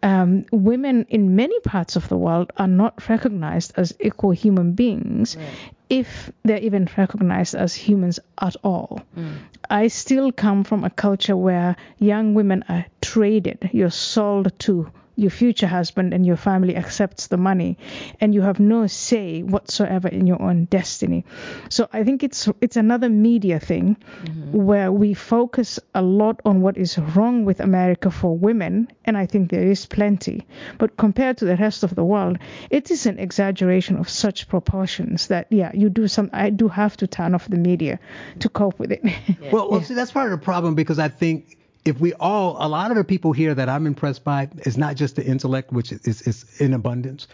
Um, 0.01 0.45
women 0.51 1.05
in 1.09 1.35
many 1.35 1.59
parts 1.61 1.95
of 1.95 2.07
the 2.09 2.17
world 2.17 2.51
are 2.57 2.67
not 2.67 3.07
recognized 3.09 3.73
as 3.75 3.93
equal 3.99 4.31
human 4.31 4.73
beings. 4.73 5.35
Right. 5.35 5.45
If 5.89 6.31
they're 6.43 6.59
even 6.59 6.87
recognized 6.97 7.55
as 7.55 7.73
humans 7.73 8.19
at 8.39 8.55
all. 8.63 9.01
Mm. 9.17 9.37
I 9.69 9.87
still 9.87 10.31
come 10.31 10.63
from 10.63 10.83
a 10.83 10.89
culture 10.89 11.35
where 11.35 11.75
young 11.97 12.33
women 12.35 12.63
are 12.69 12.85
traded. 13.01 13.69
You're 13.73 13.89
sold 13.89 14.57
to 14.59 14.91
your 15.19 15.29
future 15.29 15.67
husband 15.67 16.13
and 16.13 16.25
your 16.25 16.37
family 16.37 16.75
accepts 16.75 17.27
the 17.27 17.37
money 17.37 17.77
and 18.21 18.33
you 18.33 18.41
have 18.41 18.59
no 18.59 18.87
say 18.87 19.41
whatsoever 19.41 20.07
in 20.07 20.25
your 20.25 20.41
own 20.41 20.65
destiny 20.65 21.25
so 21.69 21.87
i 21.93 22.03
think 22.03 22.23
it's 22.23 22.47
it's 22.61 22.77
another 22.77 23.09
media 23.09 23.59
thing 23.59 23.97
mm-hmm. 24.23 24.51
where 24.51 24.91
we 24.91 25.13
focus 25.13 25.79
a 25.93 26.01
lot 26.01 26.41
on 26.45 26.61
what 26.61 26.77
is 26.77 26.97
wrong 26.97 27.45
with 27.45 27.59
america 27.59 28.09
for 28.09 28.37
women 28.37 28.87
and 29.05 29.17
i 29.17 29.25
think 29.25 29.51
there 29.51 29.67
is 29.67 29.85
plenty 29.85 30.47
but 30.77 30.95
compared 30.97 31.37
to 31.37 31.45
the 31.45 31.57
rest 31.57 31.83
of 31.83 31.93
the 31.95 32.03
world 32.03 32.37
it 32.69 32.89
is 32.89 33.05
an 33.05 33.19
exaggeration 33.19 33.97
of 33.97 34.07
such 34.09 34.47
proportions 34.47 35.27
that 35.27 35.47
yeah 35.49 35.71
you 35.73 35.89
do 35.89 36.07
some 36.07 36.29
i 36.33 36.49
do 36.49 36.67
have 36.67 36.95
to 36.95 37.07
turn 37.07 37.35
off 37.35 37.49
the 37.49 37.57
media 37.57 37.99
to 38.39 38.47
cope 38.47 38.79
with 38.79 38.91
it 38.91 39.01
yeah. 39.03 39.51
well, 39.51 39.69
well 39.69 39.79
yeah. 39.81 39.85
see 39.85 39.93
that's 39.93 40.11
part 40.11 40.31
of 40.31 40.39
the 40.39 40.43
problem 40.43 40.75
because 40.75 40.99
i 40.99 41.09
think 41.09 41.58
if 41.85 41.99
we 41.99 42.13
all, 42.13 42.57
a 42.59 42.67
lot 42.67 42.91
of 42.91 42.97
the 42.97 43.03
people 43.03 43.31
here 43.31 43.53
that 43.53 43.69
I'm 43.69 43.87
impressed 43.87 44.23
by 44.23 44.49
is 44.59 44.77
not 44.77 44.95
just 44.95 45.15
the 45.15 45.25
intellect, 45.25 45.71
which 45.71 45.91
is, 45.91 46.21
is 46.21 46.59
in 46.59 46.73
abundance, 46.73 47.27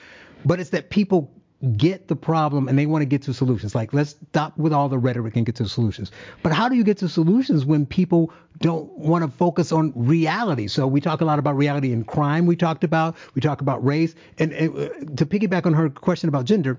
but 0.45 0.59
it's 0.59 0.69
that 0.71 0.89
people 0.89 1.31
get 1.77 2.07
the 2.07 2.15
problem 2.15 2.67
and 2.67 2.77
they 2.77 2.85
want 2.85 3.01
to 3.01 3.05
get 3.05 3.23
to 3.23 3.33
solutions. 3.33 3.73
Like, 3.73 3.93
let's 3.93 4.15
stop 4.29 4.57
with 4.57 4.73
all 4.73 4.89
the 4.89 4.97
rhetoric 4.97 5.35
and 5.35 5.45
get 5.45 5.55
to 5.55 5.67
solutions. 5.67 6.11
But 6.43 6.51
how 6.51 6.69
do 6.69 6.75
you 6.75 6.83
get 6.83 6.97
to 6.99 7.09
solutions 7.09 7.65
when 7.65 7.85
people 7.85 8.31
don't 8.59 8.91
want 8.97 9.23
to 9.25 9.37
focus 9.37 9.71
on 9.71 9.93
reality? 9.95 10.67
So 10.67 10.85
we 10.85 11.01
talk 11.01 11.21
a 11.21 11.25
lot 11.25 11.39
about 11.39 11.57
reality 11.57 11.91
and 11.91 12.05
crime. 12.05 12.45
We 12.45 12.55
talked 12.55 12.83
about 12.83 13.15
we 13.33 13.41
talk 13.41 13.61
about 13.61 13.83
race, 13.83 14.13
and, 14.37 14.51
and 14.53 14.77
uh, 14.77 14.89
to 15.15 15.25
piggyback 15.25 15.65
on 15.65 15.73
her 15.73 15.89
question 15.89 16.29
about 16.29 16.45
gender, 16.45 16.77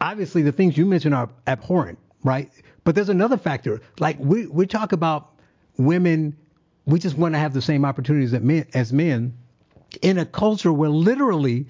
obviously 0.00 0.42
the 0.42 0.52
things 0.52 0.78
you 0.78 0.86
mentioned 0.86 1.14
are 1.14 1.28
abhorrent, 1.46 1.98
right? 2.22 2.50
But 2.84 2.94
there's 2.94 3.10
another 3.10 3.36
factor. 3.36 3.80
Like 3.98 4.18
we 4.18 4.46
we 4.46 4.66
talk 4.66 4.92
about 4.92 5.32
women 5.76 6.36
we 6.86 6.98
just 6.98 7.16
want 7.16 7.34
to 7.34 7.38
have 7.38 7.52
the 7.52 7.62
same 7.62 7.84
opportunities 7.84 8.32
men, 8.32 8.66
as 8.74 8.92
men 8.92 9.34
in 10.00 10.18
a 10.18 10.26
culture 10.26 10.72
where 10.72 10.90
literally 10.90 11.66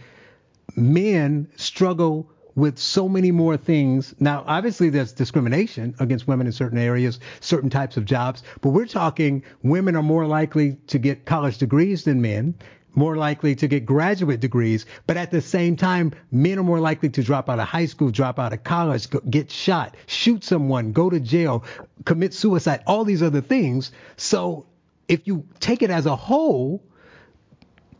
men 0.76 1.48
struggle 1.56 2.30
with 2.54 2.78
so 2.78 3.08
many 3.08 3.30
more 3.30 3.56
things. 3.56 4.14
Now, 4.20 4.44
obviously, 4.46 4.90
there's 4.90 5.12
discrimination 5.12 5.94
against 5.98 6.28
women 6.28 6.46
in 6.46 6.52
certain 6.52 6.78
areas, 6.78 7.18
certain 7.40 7.70
types 7.70 7.96
of 7.96 8.04
jobs, 8.04 8.42
but 8.60 8.70
we're 8.70 8.86
talking 8.86 9.42
women 9.62 9.96
are 9.96 10.02
more 10.02 10.26
likely 10.26 10.76
to 10.88 10.98
get 10.98 11.24
college 11.24 11.58
degrees 11.58 12.04
than 12.04 12.20
men, 12.20 12.54
more 12.94 13.16
likely 13.16 13.54
to 13.54 13.66
get 13.66 13.86
graduate 13.86 14.40
degrees, 14.40 14.84
but 15.06 15.16
at 15.16 15.30
the 15.30 15.40
same 15.40 15.76
time, 15.76 16.12
men 16.30 16.58
are 16.58 16.62
more 16.62 16.80
likely 16.80 17.08
to 17.08 17.22
drop 17.22 17.48
out 17.48 17.58
of 17.58 17.66
high 17.66 17.86
school, 17.86 18.10
drop 18.10 18.38
out 18.38 18.52
of 18.52 18.62
college, 18.64 19.08
get 19.30 19.50
shot, 19.50 19.96
shoot 20.06 20.44
someone, 20.44 20.92
go 20.92 21.08
to 21.08 21.18
jail, 21.18 21.64
commit 22.04 22.34
suicide, 22.34 22.82
all 22.86 23.04
these 23.04 23.22
other 23.22 23.40
things. 23.40 23.92
So 24.18 24.66
if 25.08 25.26
you 25.26 25.46
take 25.60 25.82
it 25.82 25.90
as 25.90 26.06
a 26.06 26.16
whole, 26.16 26.82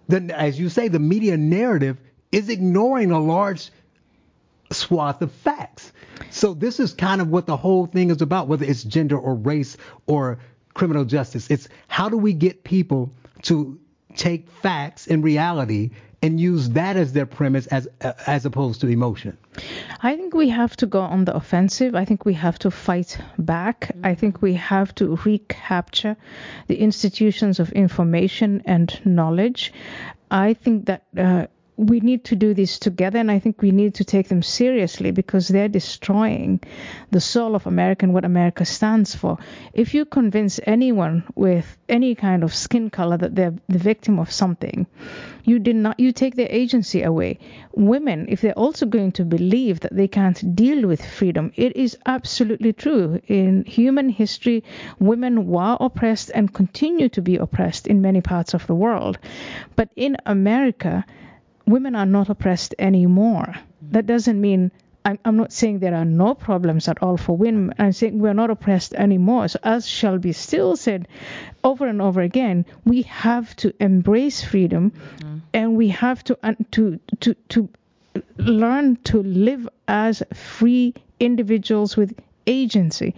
then 0.09 0.31
as 0.31 0.59
you 0.59 0.69
say, 0.69 0.88
the 0.88 0.99
media 0.99 1.37
narrative 1.37 1.99
is 2.31 2.49
ignoring 2.49 3.11
a 3.11 3.21
large 3.21 3.71
swath 4.71 5.21
of 5.23 5.33
facts. 5.33 5.93
So 6.31 6.55
this 6.55 6.81
is 6.81 6.95
kind 6.95 7.21
of 7.21 7.29
what 7.29 7.47
the 7.47 7.57
whole 7.57 7.87
thing 7.87 8.11
is 8.11 8.23
about, 8.23 8.49
whether 8.49 8.65
it's 8.65 8.83
gender 8.83 9.19
or 9.19 9.35
race 9.35 9.77
or 10.07 10.38
criminal 10.75 11.05
justice. 11.05 11.51
It's 11.51 11.69
how 11.88 12.09
do 12.09 12.17
we 12.17 12.33
get 12.33 12.65
people 12.65 13.12
to 13.43 13.79
take 14.16 14.48
facts 14.51 15.07
and 15.07 15.25
reality 15.25 15.90
and 16.22 16.40
use 16.40 16.70
that 16.70 16.96
as 16.96 17.12
their 17.12 17.27
premise 17.27 17.66
as 17.66 17.88
as 18.27 18.46
opposed 18.46 18.81
to 18.81 18.87
emotion? 18.87 19.37
I 20.03 20.16
think 20.16 20.35
we 20.35 20.48
have 20.51 20.77
to 20.77 20.87
go 20.87 21.01
on 21.01 21.25
the 21.25 21.35
offensive. 21.35 21.94
I 21.94 22.05
think 22.05 22.25
we 22.25 22.35
have 22.35 22.59
to 22.61 22.70
fight 22.70 23.18
back. 23.38 23.90
I 24.05 24.14
think 24.14 24.40
we 24.40 24.55
have 24.55 24.94
to 24.96 25.18
recapture 25.25 26.16
the 26.68 26.77
institutions 26.77 27.59
of 27.59 27.72
information 27.72 28.62
and 28.64 29.01
knowledge. 29.05 29.72
I 30.31 30.55
think 30.55 30.87
that 30.87 31.03
uh, 31.16 31.46
we 31.88 32.01
need 32.01 32.25
to 32.27 32.37
do 32.37 32.55
this 32.55 32.79
together, 32.79 33.18
and 33.18 33.31
I 33.31 33.40
think 33.40 33.61
we 33.61 33.73
need 33.73 33.95
to 33.97 34.05
take 34.05 34.29
them 34.29 34.42
seriously 34.42 35.11
because 35.11 35.49
they're 35.49 35.68
destroying 35.68 36.61
the 37.11 37.21
soul 37.21 37.57
of 37.57 37.66
America 37.66 38.07
and 38.07 38.14
what 38.14 38.25
America 38.25 38.64
stands 38.64 39.14
for. 39.14 39.38
If 39.73 39.92
you 39.92 40.05
convince 40.05 40.61
anyone 40.64 41.25
with 41.35 41.77
any 41.88 42.14
kind 42.14 42.45
of 42.45 42.55
skin 42.55 42.88
color 42.90 43.16
that 43.16 43.35
they're 43.35 43.55
the 43.68 43.79
victim 43.79 44.18
of 44.21 44.31
something, 44.31 44.87
you 45.45 45.59
did 45.59 45.75
not 45.75 45.99
you 45.99 46.12
take 46.12 46.37
their 46.37 46.51
agency 46.51 47.03
away. 47.03 47.38
Women, 47.73 48.27
if 48.29 48.40
they're 48.40 48.53
also 48.53 48.87
going 48.87 49.12
to 49.12 49.25
believe 49.25 49.81
that 49.81 49.97
they 49.97 50.07
can't 50.07 50.55
deal 50.55 50.87
with 50.87 51.05
freedom, 51.05 51.53
it 51.57 51.77
is 51.77 51.99
absolutely 52.07 52.73
true. 52.73 53.21
In 53.27 53.64
human 53.64 54.09
history, 54.09 54.62
women 55.01 55.49
were 55.49 55.77
oppressed 55.81 56.31
and 56.33 56.55
continue 56.55 57.09
to 57.09 57.23
be 57.23 57.37
oppressed 57.37 57.88
in 57.88 58.01
many 58.01 58.21
parts 58.21 58.55
of 58.55 58.66
the 58.68 58.75
world. 58.75 59.18
But 59.75 59.88
in 59.97 60.16
America, 60.27 61.05
women 61.66 61.94
are 61.94 62.07
not 62.07 62.29
oppressed 62.29 62.75
anymore. 62.79 63.55
That 63.90 64.07
doesn't 64.07 64.40
mean 64.40 64.70
I'm, 65.05 65.18
I'm 65.25 65.37
not 65.37 65.53
saying 65.53 65.81
there 65.81 65.94
are 65.94 66.05
no 66.05 66.35
problems 66.35 66.88
at 66.88 67.03
all 67.03 67.16
for 67.16 67.37
women. 67.37 67.75
I'm 67.79 67.92
saying 67.92 68.18
we're 68.18 68.35
not 68.35 68.51
oppressed 68.51 68.94
anymore. 68.94 69.48
So, 69.48 69.59
as 69.62 69.87
Shelby 69.87 70.33
Steele 70.33 70.77
said 70.77 71.09
over 71.64 71.87
and 71.87 72.01
over 72.01 72.20
again, 72.20 72.64
we 72.85 73.03
have 73.03 73.55
to 73.57 73.75
embrace 73.81 74.42
freedom, 74.44 74.92
mm-hmm. 75.18 75.38
and 75.53 75.77
we 75.77 75.88
have 75.88 76.22
to 76.25 76.38
to 76.72 77.01
to 77.20 77.35
to 77.48 77.68
learn 78.37 78.96
to 79.05 79.22
live 79.22 79.68
as 79.88 80.22
free 80.35 80.94
individuals 81.18 81.96
with 81.96 82.14
agency. 82.46 83.14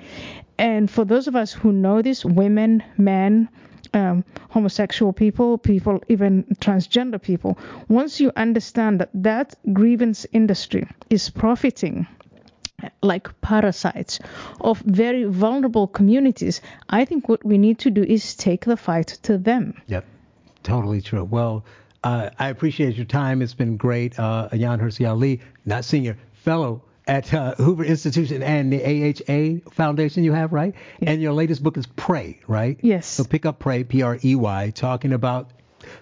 And 0.59 0.91
for 0.91 1.05
those 1.05 1.27
of 1.27 1.37
us 1.37 1.53
who 1.53 1.73
know 1.73 2.01
this, 2.01 2.25
women, 2.25 2.83
men, 2.97 3.49
um, 3.95 4.25
homosexual 4.51 5.13
people, 5.13 5.57
people, 5.57 6.03
even 6.09 6.45
transgender 6.61 7.21
people, 7.21 7.57
once 7.89 8.21
you 8.21 8.33
understand 8.37 9.01
that 9.01 9.11
that 9.15 9.55
grievance 9.73 10.27
industry 10.33 10.87
is 11.11 11.31
profiting 11.31 12.07
like 13.03 13.41
parasites 13.41 14.21
of 14.61 14.81
very 14.81 15.25
vulnerable 15.25 15.87
communities, 15.87 16.61
I 16.91 17.05
think 17.05 17.29
what 17.29 17.45
we 17.45 17.57
need 17.57 17.79
to 17.81 17.91
do 17.91 18.03
is 18.03 18.35
take 18.35 18.65
the 18.65 18.77
fight 18.77 19.19
to 19.23 19.39
them. 19.39 19.81
Yep, 19.87 20.05
totally 20.63 21.01
true. 21.01 21.25
Well, 21.25 21.65
uh, 22.03 22.31
I 22.39 22.49
appreciate 22.49 22.97
your 22.97 23.07
time. 23.07 23.41
It's 23.41 23.55
been 23.55 23.77
great. 23.77 24.19
Uh, 24.19 24.49
Ayaan 24.53 24.81
Hirsi 24.81 25.09
Ali, 25.09 25.41
not 25.65 25.85
senior, 25.85 26.19
fellow 26.33 26.83
at 27.07 27.33
uh, 27.35 27.55
Hoover 27.57 27.85
Institution 27.85 28.43
and 28.43 28.73
the 28.73 28.83
AHA 28.83 29.71
Foundation 29.71 30.25
you 30.25 30.33
have, 30.33 30.53
right? 30.53 30.75
Yes. 31.01 31.11
And 31.11 31.23
your 31.23 31.33
latest 31.33 31.63
book 31.63 31.77
is 31.77 31.87
Prey, 31.87 32.41
right? 32.47 32.79
Yes. 32.83 33.07
So 33.07 33.25
pick 33.25 33.45
up 33.47 33.59
Prey, 33.59 33.85
P 33.85 34.03
R 34.03 34.19
E 34.25 34.35
Y, 34.35 34.73
talking 34.75 35.13
about 35.13 35.51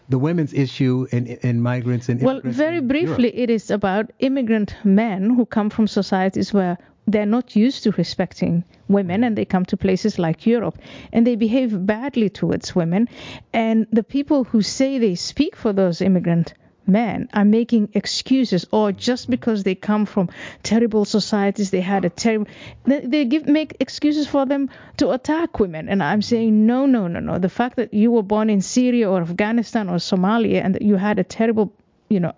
the 0.08 0.18
women's 0.18 0.52
issue 0.52 1.06
in, 1.10 1.26
in 1.26 1.60
migrants 1.60 2.08
and 2.08 2.22
well, 2.22 2.40
very 2.44 2.80
briefly, 2.80 3.36
it 3.36 3.50
is 3.50 3.70
about 3.70 4.12
immigrant 4.20 4.76
men 4.84 5.30
who 5.30 5.44
come 5.44 5.70
from 5.70 5.88
societies 5.88 6.52
where 6.52 6.78
they're 7.08 7.26
not 7.26 7.56
used 7.56 7.82
to 7.82 7.90
respecting 7.92 8.62
women 8.86 9.24
and 9.24 9.36
they 9.36 9.44
come 9.44 9.64
to 9.64 9.76
places 9.76 10.20
like 10.20 10.46
Europe 10.46 10.78
and 11.12 11.26
they 11.26 11.34
behave 11.34 11.84
badly 11.84 12.30
towards 12.30 12.76
women 12.76 13.08
and 13.52 13.88
the 13.90 14.04
people 14.04 14.44
who 14.44 14.62
say 14.62 14.98
they 14.98 15.16
speak 15.16 15.56
for 15.56 15.72
those 15.72 16.00
immigrant 16.00 16.54
men 16.86 17.28
are 17.32 17.44
making 17.44 17.88
excuses 17.94 18.66
or 18.72 18.92
just 18.92 19.30
because 19.30 19.62
they 19.62 19.74
come 19.74 20.06
from 20.06 20.28
terrible 20.62 21.04
societies 21.04 21.70
they 21.70 21.80
had 21.80 22.04
a 22.04 22.10
terrible 22.10 22.46
they, 22.84 23.24
give 23.24 23.46
make 23.46 23.76
excuses 23.80 24.26
for 24.26 24.46
them 24.46 24.68
to 24.96 25.10
attack 25.10 25.58
women. 25.60 25.88
And 25.88 26.02
i'm 26.02 26.22
saying 26.22 26.66
no 26.66 26.86
no 26.86 27.08
no 27.08 27.20
no. 27.20 27.38
The 27.38 27.48
fact 27.48 27.76
that 27.76 27.94
you 27.94 28.10
were 28.10 28.22
born 28.22 28.50
in 28.50 28.60
syria 28.60 29.10
or 29.10 29.20
afghanistan 29.22 29.88
or 29.88 29.96
somalia 29.96 30.62
and 30.64 30.74
that 30.74 30.82
you 30.82 30.96
had 30.96 31.18
a 31.18 31.24
terrible 31.24 31.72
you 32.08 32.20
know 32.20 32.34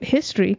history 0.00 0.58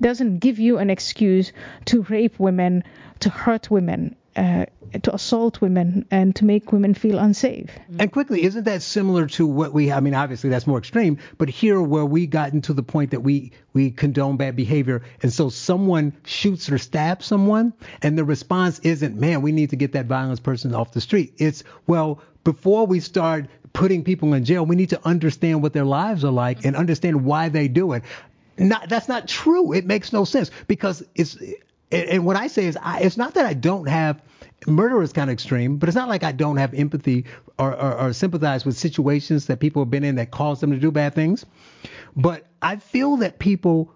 doesn't 0.00 0.38
give 0.38 0.58
you 0.58 0.78
an 0.78 0.90
excuse 0.90 1.52
to 1.86 2.02
rape 2.02 2.38
women 2.38 2.84
to 3.20 3.30
hurt 3.30 3.70
women 3.70 4.16
uh, 4.36 4.66
to 5.02 5.14
assault 5.14 5.60
women 5.60 6.06
and 6.10 6.34
to 6.36 6.44
make 6.44 6.72
women 6.72 6.94
feel 6.94 7.18
unsafe. 7.18 7.70
And 7.98 8.10
quickly, 8.12 8.42
isn't 8.44 8.64
that 8.64 8.82
similar 8.82 9.26
to 9.28 9.46
what 9.46 9.72
we? 9.72 9.92
I 9.92 10.00
mean, 10.00 10.14
obviously 10.14 10.50
that's 10.50 10.66
more 10.66 10.78
extreme, 10.78 11.18
but 11.38 11.48
here 11.48 11.80
where 11.80 12.04
we 12.04 12.26
gotten 12.26 12.62
to 12.62 12.72
the 12.72 12.82
point 12.82 13.10
that 13.10 13.20
we 13.20 13.52
we 13.72 13.90
condone 13.90 14.36
bad 14.36 14.56
behavior, 14.56 15.02
and 15.22 15.32
so 15.32 15.48
someone 15.48 16.12
shoots 16.24 16.70
or 16.70 16.78
stabs 16.78 17.26
someone, 17.26 17.72
and 18.02 18.16
the 18.16 18.24
response 18.24 18.78
isn't, 18.80 19.18
"Man, 19.18 19.42
we 19.42 19.52
need 19.52 19.70
to 19.70 19.76
get 19.76 19.92
that 19.92 20.06
violence 20.06 20.40
person 20.40 20.74
off 20.74 20.92
the 20.92 21.00
street." 21.00 21.34
It's, 21.38 21.64
"Well, 21.86 22.20
before 22.44 22.86
we 22.86 23.00
start 23.00 23.46
putting 23.72 24.04
people 24.04 24.34
in 24.34 24.44
jail, 24.44 24.64
we 24.64 24.76
need 24.76 24.90
to 24.90 25.00
understand 25.04 25.62
what 25.62 25.72
their 25.72 25.84
lives 25.84 26.24
are 26.24 26.32
like 26.32 26.64
and 26.64 26.76
understand 26.76 27.24
why 27.24 27.48
they 27.48 27.68
do 27.68 27.92
it." 27.92 28.02
Not 28.56 28.88
that's 28.88 29.08
not 29.08 29.26
true. 29.26 29.72
It 29.72 29.86
makes 29.86 30.12
no 30.12 30.24
sense 30.24 30.50
because 30.68 31.02
it's 31.14 31.36
and, 31.94 32.24
what 32.24 32.36
I 32.36 32.46
say 32.46 32.66
is, 32.66 32.76
I, 32.82 33.00
it's 33.00 33.16
not 33.16 33.34
that 33.34 33.46
I 33.46 33.54
don't 33.54 33.86
have 33.86 34.20
murder 34.66 35.02
is 35.02 35.12
kind 35.12 35.30
of 35.30 35.34
extreme, 35.34 35.76
but 35.76 35.88
it's 35.88 35.96
not 35.96 36.08
like 36.08 36.22
I 36.22 36.32
don't 36.32 36.56
have 36.56 36.74
empathy 36.74 37.24
or, 37.58 37.72
or, 37.74 38.00
or, 38.00 38.12
sympathize 38.12 38.64
with 38.64 38.76
situations 38.76 39.46
that 39.46 39.60
people 39.60 39.82
have 39.82 39.90
been 39.90 40.04
in 40.04 40.14
that 40.16 40.30
cause 40.30 40.60
them 40.60 40.70
to 40.70 40.78
do 40.78 40.90
bad 40.90 41.14
things. 41.14 41.44
But 42.16 42.46
I 42.62 42.76
feel 42.76 43.16
that 43.18 43.38
people 43.38 43.93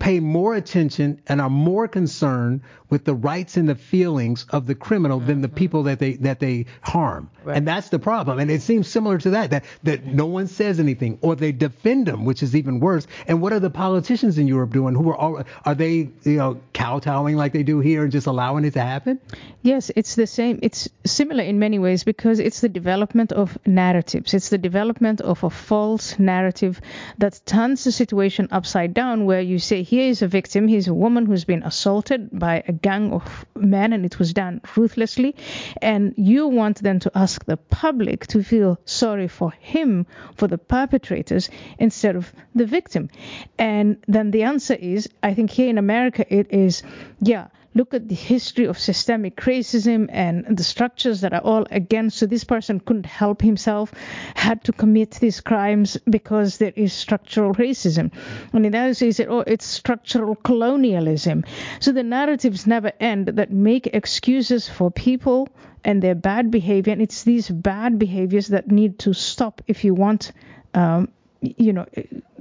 pay 0.00 0.18
more 0.18 0.54
attention 0.54 1.20
and 1.28 1.40
are 1.40 1.50
more 1.50 1.86
concerned 1.86 2.62
with 2.88 3.04
the 3.04 3.14
rights 3.14 3.56
and 3.56 3.68
the 3.68 3.74
feelings 3.76 4.46
of 4.50 4.66
the 4.66 4.74
criminal 4.74 5.18
mm-hmm. 5.18 5.28
than 5.28 5.40
the 5.42 5.48
mm-hmm. 5.48 5.56
people 5.56 5.82
that 5.84 6.00
they 6.00 6.14
that 6.14 6.40
they 6.40 6.66
harm. 6.80 7.30
Right. 7.44 7.56
And 7.56 7.68
that's 7.68 7.90
the 7.90 7.98
problem. 7.98 8.40
And 8.40 8.50
it 8.50 8.62
seems 8.62 8.88
similar 8.88 9.18
to 9.18 9.30
that 9.30 9.50
that 9.50 9.64
that 9.84 10.04
no 10.04 10.26
one 10.26 10.48
says 10.48 10.80
anything 10.80 11.18
or 11.20 11.36
they 11.36 11.52
defend 11.52 12.06
them, 12.06 12.24
which 12.24 12.42
is 12.42 12.56
even 12.56 12.80
worse. 12.80 13.06
And 13.28 13.40
what 13.40 13.52
are 13.52 13.60
the 13.60 13.70
politicians 13.70 14.38
in 14.38 14.48
Europe 14.48 14.72
doing? 14.72 14.94
Who 14.94 15.10
are 15.10 15.16
all, 15.16 15.44
are 15.64 15.74
they 15.74 16.10
you 16.24 16.36
know 16.36 16.60
kowtowing 16.72 17.36
like 17.36 17.52
they 17.52 17.62
do 17.62 17.80
here 17.80 18.02
and 18.02 18.10
just 18.10 18.26
allowing 18.26 18.64
it 18.64 18.72
to 18.72 18.82
happen? 18.82 19.20
Yes, 19.62 19.90
it's 19.94 20.14
the 20.14 20.26
same. 20.26 20.58
It's 20.62 20.88
similar 21.04 21.44
in 21.44 21.58
many 21.58 21.78
ways 21.78 22.04
because 22.04 22.40
it's 22.40 22.60
the 22.60 22.68
development 22.70 23.32
of 23.32 23.58
narratives. 23.66 24.32
It's 24.32 24.48
the 24.48 24.58
development 24.58 25.20
of 25.20 25.44
a 25.44 25.50
false 25.50 26.18
narrative 26.18 26.80
that 27.18 27.40
turns 27.44 27.84
the 27.84 27.92
situation 27.92 28.48
upside 28.50 28.94
down 28.94 29.26
where 29.26 29.42
you 29.42 29.58
say 29.58 29.82
here 29.90 30.08
is 30.08 30.22
a 30.22 30.28
victim, 30.28 30.68
he's 30.68 30.86
a 30.86 30.94
woman 30.94 31.26
who's 31.26 31.44
been 31.44 31.64
assaulted 31.64 32.30
by 32.38 32.62
a 32.68 32.72
gang 32.72 33.12
of 33.12 33.44
men 33.56 33.92
and 33.92 34.04
it 34.04 34.20
was 34.20 34.32
done 34.32 34.60
ruthlessly. 34.76 35.34
And 35.82 36.14
you 36.16 36.46
want 36.46 36.80
then 36.80 37.00
to 37.00 37.10
ask 37.12 37.44
the 37.44 37.56
public 37.56 38.28
to 38.28 38.44
feel 38.44 38.78
sorry 38.84 39.26
for 39.26 39.50
him, 39.50 40.06
for 40.36 40.46
the 40.46 40.58
perpetrators, 40.58 41.50
instead 41.76 42.14
of 42.14 42.32
the 42.54 42.66
victim. 42.66 43.10
And 43.58 43.96
then 44.06 44.30
the 44.30 44.44
answer 44.44 44.74
is 44.74 45.08
I 45.24 45.34
think 45.34 45.50
here 45.50 45.68
in 45.68 45.76
America 45.76 46.24
it 46.32 46.52
is, 46.52 46.84
yeah 47.20 47.48
look 47.74 47.94
at 47.94 48.08
the 48.08 48.14
history 48.14 48.64
of 48.64 48.78
systemic 48.78 49.36
racism 49.36 50.08
and 50.10 50.56
the 50.56 50.64
structures 50.64 51.20
that 51.20 51.32
are 51.32 51.42
all 51.42 51.66
against. 51.70 52.18
So 52.18 52.26
this 52.26 52.44
person 52.44 52.80
couldn't 52.80 53.06
help 53.06 53.42
himself, 53.42 53.92
had 54.34 54.64
to 54.64 54.72
commit 54.72 55.12
these 55.12 55.40
crimes 55.40 55.96
because 56.08 56.58
there 56.58 56.72
is 56.74 56.92
structural 56.92 57.54
racism. 57.54 58.10
And 58.52 58.66
in 58.66 58.74
others, 58.74 58.98
he 58.98 59.12
said, 59.12 59.28
oh, 59.28 59.44
it's 59.46 59.64
structural 59.64 60.34
colonialism. 60.34 61.44
So 61.78 61.92
the 61.92 62.02
narratives 62.02 62.66
never 62.66 62.92
end 62.98 63.28
that 63.28 63.52
make 63.52 63.86
excuses 63.86 64.68
for 64.68 64.90
people 64.90 65.48
and 65.84 66.02
their 66.02 66.14
bad 66.14 66.50
behavior. 66.50 66.92
And 66.92 67.02
it's 67.02 67.22
these 67.22 67.48
bad 67.48 67.98
behaviors 67.98 68.48
that 68.48 68.70
need 68.70 68.98
to 69.00 69.14
stop 69.14 69.62
if 69.66 69.84
you 69.84 69.94
want, 69.94 70.32
um, 70.74 71.08
you 71.40 71.72
know, 71.72 71.86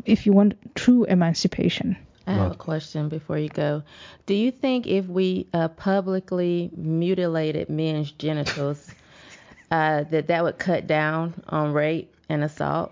if 0.06 0.26
you 0.26 0.34
want 0.34 0.76
true 0.76 1.06
emancipation. 1.06 1.98
I 2.30 2.34
have 2.34 2.52
a 2.52 2.56
question 2.56 3.10
before 3.10 3.38
you 3.38 3.50
go. 3.50 3.84
Do 4.26 4.34
you 4.34 4.52
think 4.52 4.86
if 4.86 5.08
we 5.08 5.48
uh, 5.54 5.70
publicly 5.70 6.70
mutilated 6.76 7.70
men's 7.70 8.12
genitals, 8.12 8.88
uh, 9.72 10.04
that 10.04 10.28
that 10.28 10.44
would 10.44 10.58
cut 10.58 10.88
down 10.88 11.42
on 11.48 11.74
rape 11.74 12.13
and 12.30 12.44
assault? 12.44 12.92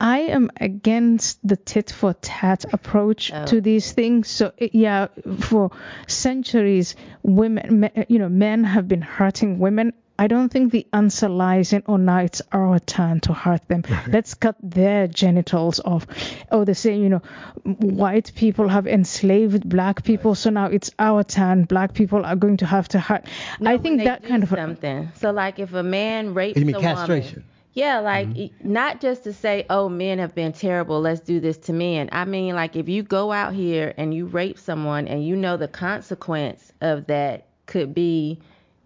I 0.00 0.18
am 0.18 0.50
against 0.60 1.38
the 1.46 1.56
tit 1.56 1.90
for 1.90 2.14
tat 2.14 2.64
approach 2.72 3.30
oh. 3.32 3.46
to 3.46 3.60
these 3.60 3.92
things. 3.92 4.28
So 4.28 4.52
yeah, 4.58 5.06
for 5.40 5.70
centuries, 6.08 6.96
women, 7.22 7.88
you 8.08 8.18
know, 8.18 8.28
men 8.28 8.64
have 8.64 8.88
been 8.88 9.02
hurting 9.02 9.60
women 9.60 9.92
I 10.18 10.26
don't 10.26 10.50
think 10.50 10.72
the 10.72 10.86
answer 10.92 11.28
lies 11.28 11.72
in, 11.72 11.82
oh, 11.86 11.96
now 11.96 12.18
it's 12.18 12.42
our 12.52 12.78
turn 12.78 13.20
to 13.20 13.32
hurt 13.32 13.66
them. 13.68 13.82
Let's 14.08 14.34
cut 14.34 14.56
their 14.62 15.08
genitals 15.08 15.80
off. 15.80 16.06
Oh, 16.50 16.64
they 16.64 16.74
say, 16.74 16.96
you 16.96 17.08
know, 17.08 17.22
white 17.64 18.32
people 18.34 18.68
have 18.68 18.86
enslaved 18.86 19.68
black 19.68 20.04
people, 20.04 20.34
so 20.34 20.50
now 20.50 20.66
it's 20.66 20.90
our 20.98 21.24
turn. 21.24 21.64
Black 21.64 21.94
people 21.94 22.24
are 22.24 22.36
going 22.36 22.58
to 22.58 22.66
have 22.66 22.88
to 22.88 23.00
hurt. 23.00 23.26
No, 23.58 23.70
I 23.70 23.78
think 23.78 24.04
that 24.04 24.24
kind 24.24 24.42
of 24.42 24.50
something. 24.50 25.10
So, 25.16 25.30
like, 25.30 25.58
if 25.58 25.72
a 25.72 25.82
man 25.82 26.34
rapes 26.34 26.58
you 26.58 26.66
mean 26.66 26.76
a 26.76 26.80
castration? 26.80 27.36
woman. 27.36 27.48
Yeah, 27.74 28.00
like 28.00 28.28
mm-hmm. 28.28 28.72
not 28.72 29.00
just 29.00 29.24
to 29.24 29.32
say, 29.32 29.64
oh, 29.70 29.88
men 29.88 30.18
have 30.18 30.34
been 30.34 30.52
terrible, 30.52 31.00
let's 31.00 31.20
do 31.20 31.40
this 31.40 31.56
to 31.58 31.72
men. 31.72 32.10
I 32.12 32.26
mean, 32.26 32.54
like 32.54 32.76
if 32.76 32.88
you 32.88 33.02
go 33.02 33.32
out 33.32 33.54
here 33.54 33.94
and 33.96 34.12
you 34.12 34.26
rape 34.26 34.58
someone 34.58 35.08
and 35.08 35.26
you 35.26 35.36
know 35.36 35.56
the 35.56 35.68
consequence 35.68 36.70
of 36.82 37.06
that 37.06 37.46
could 37.64 37.94
be 37.94 38.40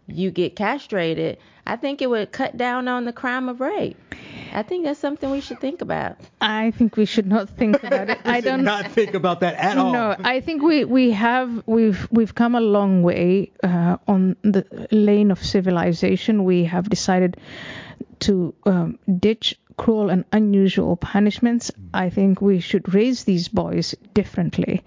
you 0.07 0.31
get 0.31 0.57
castrated, 0.57 1.39
I 1.67 1.77
think 1.77 2.01
it 2.01 2.09
would 2.09 2.31
cut 2.33 2.57
down 2.57 2.89
on 2.89 3.05
the 3.05 3.13
crime 3.13 3.49
of 3.49 3.61
rape. 3.61 3.97
I 4.53 4.63
think 4.63 4.85
that's 4.85 5.01
something 5.01 5.31
we 5.31 5.41
should 5.41 5.61
think 5.61 5.83
about. 5.83 6.17
I 6.41 6.71
think 6.71 6.97
we 6.97 7.05
should 7.05 7.27
not 7.27 7.51
think 7.51 7.83
about 7.83 8.11
it. 8.11 8.19
I 8.25 8.41
don't 8.41 8.65
not 8.65 8.93
think 8.93 9.15
about 9.15 9.41
that 9.41 9.55
at 9.55 9.77
all. 9.77 9.93
No, 9.93 10.17
I 10.19 10.41
think 10.41 10.63
we, 10.63 10.85
we 10.85 11.11
have 11.11 11.63
we've 11.67 12.09
we've 12.11 12.35
come 12.35 12.55
a 12.55 12.61
long 12.61 13.03
way 13.03 13.53
uh, 13.63 13.97
on 14.07 14.37
the 14.43 14.65
lane 14.91 15.31
of 15.31 15.45
civilization. 15.45 16.45
We 16.45 16.65
have 16.65 16.89
decided 16.89 17.37
to 18.21 18.55
um, 18.65 18.99
ditch 19.19 19.59
cruel 19.77 20.09
and 20.09 20.25
unusual 20.33 20.97
punishments. 20.97 21.71
I 21.93 22.11
think 22.11 22.41
we 22.41 22.61
should 22.61 22.95
raise 22.95 23.25
these 23.25 23.49
boys 23.49 23.95
differently, 24.15 24.85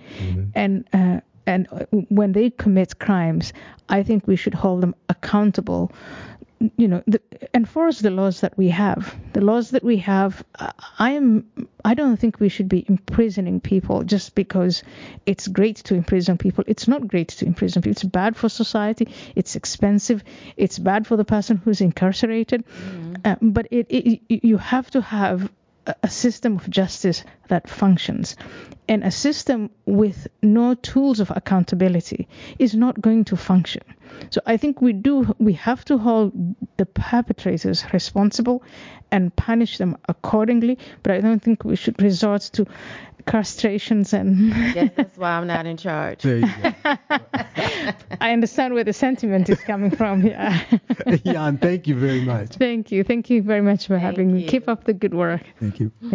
and 0.55 0.87
uh, 0.93 1.19
and 1.49 1.87
when 2.09 2.31
they 2.33 2.51
commit 2.51 2.99
crimes, 2.99 3.53
I 3.89 4.03
think 4.03 4.27
we 4.27 4.35
should 4.35 4.53
hold 4.53 4.81
them 4.81 4.93
accountable. 5.09 5.91
You 6.77 6.89
know, 6.89 7.03
the, 7.07 7.21
enforce 7.53 7.99
the 7.99 8.11
laws 8.11 8.41
that 8.41 8.57
we 8.57 8.67
have. 8.69 9.15
The 9.33 9.41
laws 9.41 9.71
that 9.71 9.83
we 9.83 9.97
have. 9.97 10.43
I 10.99 11.11
am. 11.11 11.45
I 11.83 11.93
don't 11.95 12.17
think 12.17 12.39
we 12.39 12.49
should 12.49 12.69
be 12.69 12.85
imprisoning 12.87 13.61
people 13.61 14.03
just 14.03 14.35
because 14.35 14.83
it's 15.25 15.47
great 15.47 15.77
to 15.77 15.95
imprison 15.95 16.37
people. 16.37 16.65
It's 16.67 16.87
not 16.87 17.07
great 17.07 17.29
to 17.29 17.45
imprison 17.45 17.81
people. 17.81 17.93
It's 17.93 18.03
bad 18.03 18.35
for 18.35 18.49
society. 18.49 19.07
It's 19.35 19.55
expensive. 19.55 20.23
It's 20.55 20.77
bad 20.77 21.07
for 21.07 21.15
the 21.17 21.25
person 21.25 21.57
who's 21.57 21.81
incarcerated. 21.81 22.65
Mm-hmm. 22.65 23.13
Uh, 23.25 23.35
but 23.41 23.67
it, 23.71 23.87
it, 23.89 24.43
you 24.43 24.57
have 24.57 24.91
to 24.91 25.01
have 25.01 25.49
a 26.03 26.09
system 26.09 26.57
of 26.57 26.69
justice 26.69 27.23
that 27.47 27.69
functions. 27.69 28.35
And 28.89 29.03
a 29.03 29.11
system 29.11 29.69
with 29.85 30.27
no 30.41 30.73
tools 30.73 31.19
of 31.19 31.31
accountability 31.35 32.27
is 32.57 32.73
not 32.73 32.99
going 32.99 33.23
to 33.25 33.37
function. 33.37 33.83
So 34.31 34.41
I 34.47 34.57
think 34.57 34.81
we 34.81 34.93
do 34.93 35.35
we 35.37 35.53
have 35.53 35.85
to 35.85 35.97
hold 35.99 36.33
the 36.77 36.87
perpetrators 36.87 37.85
responsible 37.93 38.63
and 39.11 39.35
punish 39.35 39.77
them 39.77 39.95
accordingly, 40.07 40.79
but 41.03 41.11
I 41.11 41.21
don't 41.21 41.39
think 41.41 41.63
we 41.63 41.75
should 41.75 42.01
resort 42.01 42.41
to 42.53 42.65
castrations 43.25 44.13
and 44.13 44.49
Yes, 44.75 44.91
that's 44.95 45.17
why 45.17 45.31
I'm 45.31 45.47
not 45.47 45.65
in 45.65 45.77
charge. 45.77 46.23
There 46.23 46.37
you 46.37 46.47
go. 46.47 46.73
I 48.21 48.33
understand 48.33 48.73
where 48.73 48.83
the 48.83 48.93
sentiment 48.93 49.49
is 49.49 49.59
coming 49.61 49.91
from. 49.91 50.25
Yeah. 50.25 50.63
Jan, 51.25 51.57
thank 51.57 51.87
you 51.87 51.95
very 51.95 52.21
much. 52.21 52.49
Thank 52.55 52.91
you. 52.91 53.03
Thank 53.03 53.29
you 53.29 53.41
very 53.43 53.61
much 53.61 53.87
for 53.87 53.93
Thank 53.99 54.03
having 54.03 54.33
me. 54.33 54.47
Keep 54.47 54.67
up 54.67 54.85
the 54.85 54.93
good 54.93 55.13
work. 55.13 55.41
Thank 55.59 55.79
you. 55.79 55.91
Thank 56.01 56.03
you. 56.03 56.09